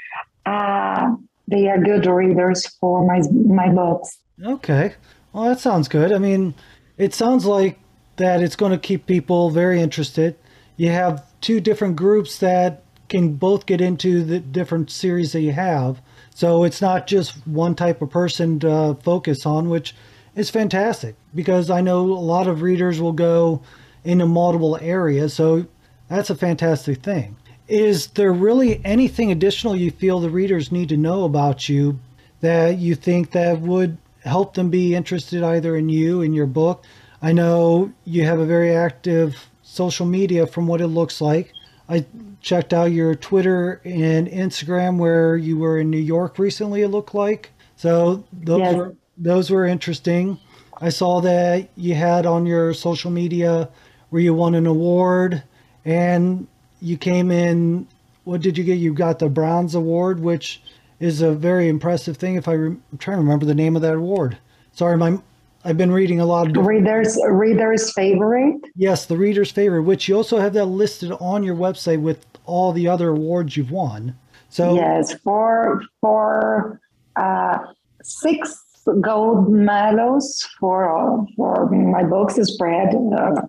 uh, 0.45 1.15
they 1.49 1.69
are 1.69 1.79
good 1.79 2.07
readers 2.07 2.67
for 2.81 3.07
my 3.07 3.23
my 3.45 3.69
books. 3.69 4.19
Okay, 4.45 4.95
well 5.33 5.45
that 5.45 5.61
sounds 5.61 5.89
good. 5.89 6.13
I 6.13 6.19
mean, 6.19 6.55
it 6.99 7.15
sounds 7.15 7.47
like 7.47 7.79
that 8.17 8.43
it's 8.43 8.57
going 8.57 8.73
to 8.73 8.79
keep 8.79 9.07
people 9.07 9.51
very 9.51 9.81
interested. 9.81 10.37
You 10.77 10.91
have 10.91 11.25
two 11.41 11.61
different 11.61 11.97
groups 11.97 12.39
that 12.39 12.82
can 13.13 13.35
both 13.35 13.67
get 13.67 13.83
into 13.83 14.25
the 14.25 14.41
different 14.41 14.91
series 14.91 15.33
that 15.33 15.43
you 15.43 15.53
have. 15.53 16.01
So 16.35 16.65
it's 16.65 16.81
not 16.81 17.07
just 17.07 17.47
one 17.47 17.75
type 17.75 18.01
of 18.01 18.09
person 18.09 18.59
to 18.61 18.97
focus 19.03 19.45
on, 19.45 19.69
which 19.69 19.95
is 20.35 20.49
fantastic 20.49 21.15
because 21.35 21.69
I 21.69 21.83
know 21.83 22.01
a 22.01 22.29
lot 22.35 22.49
of 22.49 22.63
readers 22.63 23.03
will 23.03 23.13
go 23.13 23.61
into 24.03 24.27
multiple 24.27 24.79
areas. 24.81 25.35
So 25.35 25.67
that's 26.09 26.31
a 26.31 26.35
fantastic 26.35 27.03
thing. 27.03 27.37
Is 27.69 28.07
there 28.09 28.33
really 28.33 28.81
anything 28.83 29.31
additional 29.31 29.77
you 29.77 29.91
feel 29.91 30.19
the 30.19 30.31
readers 30.31 30.73
need 30.73 30.89
to 30.89 30.97
know 30.97 31.25
about 31.25 31.69
you 31.69 31.99
that 32.41 32.79
you 32.79 32.95
think 32.95 33.33
that 33.33 33.61
would 33.61 33.99
help 34.25 34.55
them 34.55 34.71
be 34.71 34.95
interested 34.95 35.43
either 35.43 35.77
in 35.77 35.91
you 35.91 36.23
in 36.23 36.33
your 36.33 36.47
book? 36.47 36.83
I 37.21 37.33
know 37.33 37.93
you 38.07 38.25
have 38.25 38.39
a 38.39 38.47
very 38.47 38.75
active 38.75 39.51
social 39.63 40.07
media 40.07 40.47
from 40.47 40.67
what 40.67 40.81
it 40.81 40.89
looks 40.89 41.21
like. 41.21 41.53
I 41.89 42.07
checked 42.41 42.73
out 42.73 42.93
your 42.93 43.15
Twitter 43.15 43.81
and 43.85 44.29
Instagram 44.29 44.99
where 44.99 45.37
you 45.37 45.59
were 45.59 45.79
in 45.79 45.91
New 45.91 45.99
York 45.99 46.39
recently, 46.39 46.83
it 46.83 46.89
looked 46.89 47.15
like. 47.15 47.51
So 47.77 48.25
those 48.33 48.61
yes. 48.61 48.75
were 48.75 48.97
those 49.19 49.51
were 49.51 49.67
interesting. 49.67 50.39
I 50.81 50.89
saw 50.89 51.21
that 51.21 51.69
you 51.77 51.95
had 51.95 52.27
on 52.27 52.47
your 52.47 52.75
social 52.75 53.11
media 53.11 53.69
where 54.11 54.23
you 54.23 54.35
won 54.35 54.55
an 54.55 54.67
award 54.67 55.43
and 55.85 56.47
you 56.81 56.97
came 56.97 57.31
in 57.31 57.87
what 58.25 58.41
did 58.41 58.57
you 58.57 58.65
get? 58.65 58.79
You 58.79 58.95
got 58.95 59.19
the 59.19 59.29
Bronze 59.29 59.75
Award, 59.75 60.21
which 60.21 60.63
is 61.01 61.21
a 61.23 61.33
very 61.33 61.69
impressive 61.69 62.17
thing. 62.17 62.37
If 62.37 62.47
I 62.47 62.55
I'm 62.55 62.83
trying 62.99 63.17
to 63.17 63.23
remember 63.23 63.47
the 63.47 63.55
name 63.55 63.77
of 63.77 63.83
that 63.83 63.95
award. 63.95 64.39
Sorry, 64.73 64.97
my 64.97 65.19
I've 65.65 65.77
been 65.77 65.93
reading 65.93 66.21
a 66.21 66.27
lot 66.27 66.57
of 66.57 66.67
readers 66.67 67.19
readers 67.29 67.93
favorite. 67.93 68.61
Yes, 68.75 69.07
the 69.07 69.17
readers 69.17 69.51
favorite, 69.51 69.83
which 69.83 70.09
you 70.09 70.17
also 70.17 70.39
have 70.39 70.53
that 70.55 70.67
listed 70.67 71.13
on 71.13 71.45
your 71.45 71.55
website 71.55 72.01
with 72.01 72.27
all 72.47 72.73
the 72.73 72.89
other 72.89 73.11
awards 73.11 73.57
you've 73.57 73.71
won. 73.71 74.17
So 74.49 74.75
yes, 74.75 75.15
for 75.23 75.83
for 76.01 76.81
uh, 77.17 77.59
six 78.03 78.63
gold 79.01 79.51
medals 79.51 80.49
for 80.59 81.27
for 81.37 81.71
my 81.71 82.03
books 82.03 82.35
spread 82.35 82.95
uh, 83.17 83.43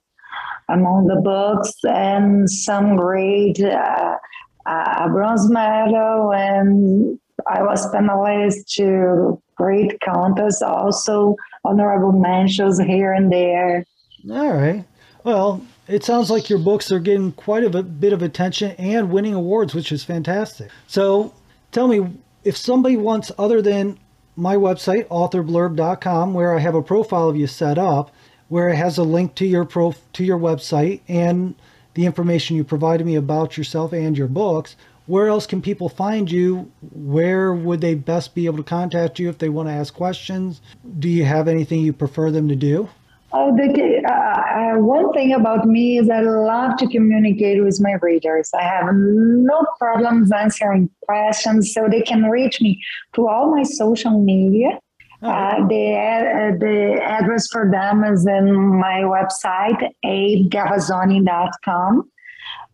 among 0.69 1.07
the 1.07 1.19
books 1.21 1.73
and 1.83 2.49
some 2.49 2.95
great 2.95 3.59
uh, 3.59 4.17
uh, 4.65 5.09
bronze 5.09 5.49
medal 5.49 6.31
and 6.33 7.19
I 7.47 7.63
was 7.63 7.85
finalist 7.91 8.67
to 8.75 9.41
great 9.55 9.99
contests 10.01 10.61
also 10.61 11.35
honorable 11.63 12.11
mentions 12.11 12.79
here 12.79 13.13
and 13.13 13.31
there. 13.31 13.85
All 14.29 14.53
right. 14.53 14.85
Well, 15.23 15.65
it 15.87 16.03
sounds 16.03 16.29
like 16.29 16.49
your 16.49 16.59
books 16.59 16.91
are 16.91 16.99
getting 16.99 17.31
quite 17.33 17.63
a 17.63 17.83
bit 17.83 18.13
of 18.13 18.21
attention 18.21 18.71
and 18.71 19.11
winning 19.11 19.33
awards, 19.33 19.73
which 19.73 19.91
is 19.91 20.03
fantastic. 20.03 20.69
So 20.87 21.33
tell 21.71 21.87
me, 21.87 22.07
if 22.43 22.57
somebody 22.57 22.97
wants, 22.97 23.31
other 23.37 23.61
than 23.61 23.97
my 24.35 24.55
website, 24.55 25.05
authorblurb.com, 25.07 26.33
where 26.33 26.55
I 26.55 26.59
have 26.59 26.75
a 26.75 26.81
profile 26.81 27.29
of 27.29 27.37
you 27.37 27.47
set 27.47 27.77
up, 27.77 28.11
where 28.49 28.69
it 28.69 28.75
has 28.75 28.97
a 28.97 29.03
link 29.03 29.35
to 29.35 29.45
your 29.45 29.65
pro 29.65 29.93
to 30.13 30.23
your 30.23 30.37
website 30.37 31.01
and 31.07 31.55
the 31.93 32.05
information 32.05 32.55
you 32.55 32.63
provided 32.63 33.05
me 33.05 33.15
about 33.15 33.57
yourself 33.57 33.93
and 33.93 34.17
your 34.17 34.27
books, 34.27 34.75
where 35.05 35.27
else 35.27 35.45
can 35.45 35.61
people 35.61 35.89
find 35.89 36.31
you? 36.31 36.71
Where 36.93 37.53
would 37.53 37.81
they 37.81 37.95
best 37.95 38.35
be 38.35 38.45
able 38.45 38.57
to 38.57 38.63
contact 38.63 39.19
you 39.19 39.29
if 39.29 39.37
they 39.37 39.49
want 39.49 39.69
to 39.69 39.73
ask 39.73 39.93
questions? 39.93 40.61
Do 40.99 41.09
you 41.09 41.25
have 41.25 41.47
anything 41.47 41.81
you 41.81 41.93
prefer 41.93 42.31
them 42.31 42.47
to 42.47 42.55
do? 42.55 42.89
Oh, 43.35 43.51
the, 43.55 44.03
uh, 44.07 44.11
uh, 44.13 44.77
one 44.79 45.11
thing 45.11 45.33
about 45.33 45.65
me 45.65 45.97
is 45.97 46.07
I 46.07 46.21
love 46.21 46.77
to 46.77 46.87
communicate 46.87 47.63
with 47.63 47.79
my 47.81 47.93
readers. 47.99 48.51
I 48.53 48.61
have 48.61 48.93
no 48.93 49.65
problems 49.79 50.31
answering 50.31 50.91
questions, 51.07 51.73
so 51.73 51.87
they 51.89 52.03
can 52.03 52.25
reach 52.25 52.61
me 52.61 52.79
through 53.13 53.29
all 53.29 53.49
my 53.49 53.63
social 53.63 54.21
media. 54.21 54.79
Oh. 55.23 55.29
Uh, 55.29 55.67
the, 55.67 55.95
uh, 55.95 56.51
the 56.59 57.01
address 57.01 57.47
for 57.51 57.71
them 57.71 58.03
is 58.03 58.27
in 58.27 58.53
my 58.79 59.01
website, 59.01 59.81
agavazzoni.com 60.05 62.07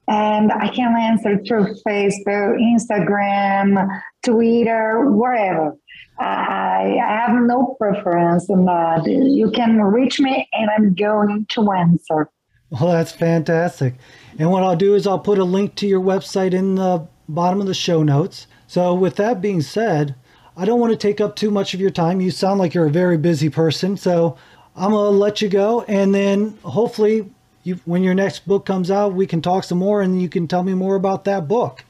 and 0.10 0.52
I 0.52 0.70
can 0.70 0.96
answer 0.98 1.40
through 1.48 1.76
Facebook, 1.88 2.58
Instagram, 2.60 3.88
Twitter, 4.26 5.06
wherever. 5.12 5.78
I, 6.20 6.98
I 7.02 7.26
have 7.28 7.42
no 7.44 7.78
preference 7.80 8.50
in 8.50 8.66
that. 8.66 9.06
You 9.06 9.52
can 9.52 9.80
reach 9.80 10.20
me 10.20 10.50
and 10.52 10.70
I'm 10.76 10.96
going 10.96 11.46
to 11.50 11.72
answer. 11.72 12.30
Well, 12.72 12.92
that's 12.92 13.12
fantastic. 13.12 13.96
And 14.40 14.50
what 14.50 14.64
I'll 14.64 14.76
do 14.76 14.96
is 14.96 15.06
I'll 15.06 15.20
put 15.20 15.38
a 15.38 15.44
link 15.44 15.76
to 15.76 15.88
your 15.88 16.02
website 16.02 16.54
in 16.54 16.76
the 16.76 17.08
bottom 17.28 17.62
of 17.62 17.68
the 17.68 17.74
show 17.76 18.02
notes. 18.02 18.48
So, 18.68 18.94
with 18.94 19.16
that 19.16 19.42
being 19.42 19.62
said, 19.62 20.16
I 20.58 20.66
don't 20.66 20.80
want 20.80 20.92
to 20.92 20.98
take 20.98 21.22
up 21.22 21.36
too 21.36 21.52
much 21.52 21.74
of 21.74 21.80
your 21.80 21.90
time. 21.90 22.22
You 22.22 22.32
sound 22.32 22.60
like 22.60 22.74
you're 22.74 22.88
a 22.88 22.92
very 22.92 23.18
busy 23.18 23.50
person. 23.50 23.96
So, 23.98 24.38
I'm 24.76 24.92
going 24.92 25.14
to 25.14 25.18
let 25.18 25.42
you 25.42 25.50
go. 25.50 25.82
And 25.84 26.14
then 26.14 26.58
hopefully 26.64 27.32
you, 27.64 27.80
when 27.86 28.04
your 28.04 28.14
next 28.14 28.48
book 28.48 28.66
comes 28.66 28.90
out, 28.90 29.14
we 29.14 29.28
can 29.28 29.42
talk 29.42 29.64
some 29.64 29.78
more 29.78 30.02
and 30.02 30.22
you 30.22 30.30
can 30.30 30.48
tell 30.48 30.64
me 30.64 30.74
more 30.74 30.96
about 30.96 31.26
that 31.26 31.48
book. 31.48 31.84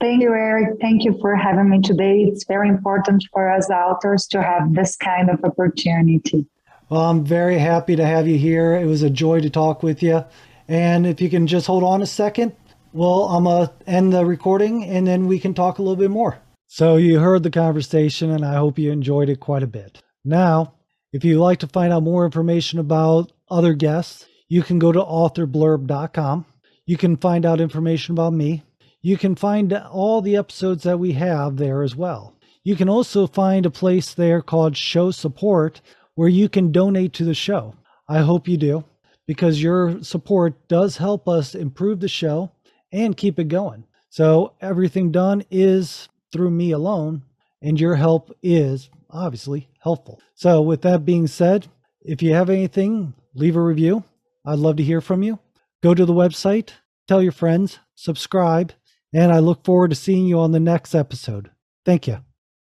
Thank 0.00 0.20
you, 0.22 0.30
Eric. 0.30 0.78
Thank 0.80 1.04
you 1.04 1.18
for 1.20 1.34
having 1.34 1.70
me 1.70 1.80
today. 1.80 2.22
It's 2.22 2.44
very 2.44 2.68
important 2.68 3.24
for 3.32 3.50
us 3.50 3.70
authors 3.70 4.26
to 4.28 4.42
have 4.42 4.74
this 4.74 4.94
kind 4.96 5.30
of 5.30 5.42
opportunity. 5.42 6.46
Well, 6.88 7.02
I'm 7.02 7.24
very 7.24 7.58
happy 7.58 7.96
to 7.96 8.06
have 8.06 8.28
you 8.28 8.38
here. 8.38 8.74
It 8.74 8.86
was 8.86 9.02
a 9.02 9.10
joy 9.10 9.40
to 9.40 9.50
talk 9.50 9.82
with 9.82 10.02
you. 10.02 10.24
And 10.68 11.06
if 11.06 11.20
you 11.20 11.30
can 11.30 11.46
just 11.46 11.66
hold 11.66 11.82
on 11.82 12.02
a 12.02 12.06
second, 12.06 12.54
well, 12.92 13.24
I'm 13.24 13.44
going 13.44 13.66
to 13.66 13.72
end 13.86 14.12
the 14.12 14.24
recording 14.24 14.84
and 14.84 15.06
then 15.06 15.26
we 15.26 15.38
can 15.38 15.54
talk 15.54 15.78
a 15.78 15.82
little 15.82 15.96
bit 15.96 16.10
more. 16.10 16.38
So, 16.68 16.96
you 16.96 17.20
heard 17.20 17.44
the 17.44 17.50
conversation, 17.50 18.30
and 18.30 18.44
I 18.44 18.54
hope 18.56 18.76
you 18.76 18.90
enjoyed 18.90 19.28
it 19.28 19.38
quite 19.38 19.62
a 19.62 19.68
bit. 19.68 20.02
Now, 20.24 20.74
if 21.12 21.24
you'd 21.24 21.40
like 21.40 21.60
to 21.60 21.68
find 21.68 21.92
out 21.92 22.02
more 22.02 22.24
information 22.24 22.80
about 22.80 23.30
other 23.48 23.72
guests, 23.72 24.26
you 24.48 24.62
can 24.62 24.78
go 24.78 24.92
to 24.92 25.00
authorblurb.com. 25.00 26.46
You 26.84 26.96
can 26.96 27.16
find 27.16 27.44
out 27.44 27.60
information 27.60 28.14
about 28.14 28.32
me. 28.32 28.62
You 29.02 29.16
can 29.16 29.34
find 29.34 29.72
all 29.72 30.20
the 30.20 30.36
episodes 30.36 30.84
that 30.84 30.98
we 30.98 31.12
have 31.12 31.56
there 31.56 31.82
as 31.82 31.94
well. 31.94 32.34
You 32.64 32.76
can 32.76 32.88
also 32.88 33.26
find 33.26 33.64
a 33.64 33.70
place 33.70 34.14
there 34.14 34.42
called 34.42 34.76
Show 34.76 35.10
Support 35.10 35.80
where 36.14 36.28
you 36.28 36.48
can 36.48 36.72
donate 36.72 37.12
to 37.14 37.24
the 37.24 37.34
show. 37.34 37.74
I 38.08 38.20
hope 38.20 38.48
you 38.48 38.56
do 38.56 38.84
because 39.26 39.62
your 39.62 40.02
support 40.02 40.68
does 40.68 40.96
help 40.96 41.28
us 41.28 41.54
improve 41.54 42.00
the 42.00 42.08
show 42.08 42.50
and 42.92 43.16
keep 43.16 43.38
it 43.38 43.48
going. 43.48 43.84
So 44.08 44.54
everything 44.60 45.12
done 45.12 45.44
is 45.50 46.08
through 46.32 46.50
me 46.50 46.70
alone, 46.70 47.22
and 47.62 47.78
your 47.78 47.96
help 47.96 48.34
is 48.42 48.90
obviously 49.10 49.68
helpful. 49.80 50.20
So, 50.34 50.62
with 50.62 50.82
that 50.82 51.04
being 51.04 51.26
said, 51.26 51.66
if 52.02 52.22
you 52.22 52.34
have 52.34 52.50
anything, 52.50 53.14
leave 53.34 53.56
a 53.56 53.60
review. 53.60 54.04
I'd 54.46 54.58
love 54.58 54.76
to 54.76 54.84
hear 54.84 55.00
from 55.00 55.22
you. 55.22 55.40
Go 55.82 55.94
to 55.94 56.06
the 56.06 56.12
website, 56.12 56.70
tell 57.08 57.22
your 57.22 57.32
friends, 57.32 57.80
subscribe, 57.94 58.72
and 59.12 59.32
I 59.32 59.40
look 59.40 59.64
forward 59.64 59.90
to 59.90 59.96
seeing 59.96 60.26
you 60.26 60.38
on 60.38 60.52
the 60.52 60.60
next 60.60 60.94
episode. 60.94 61.50
Thank 61.84 62.06
you. 62.06 62.25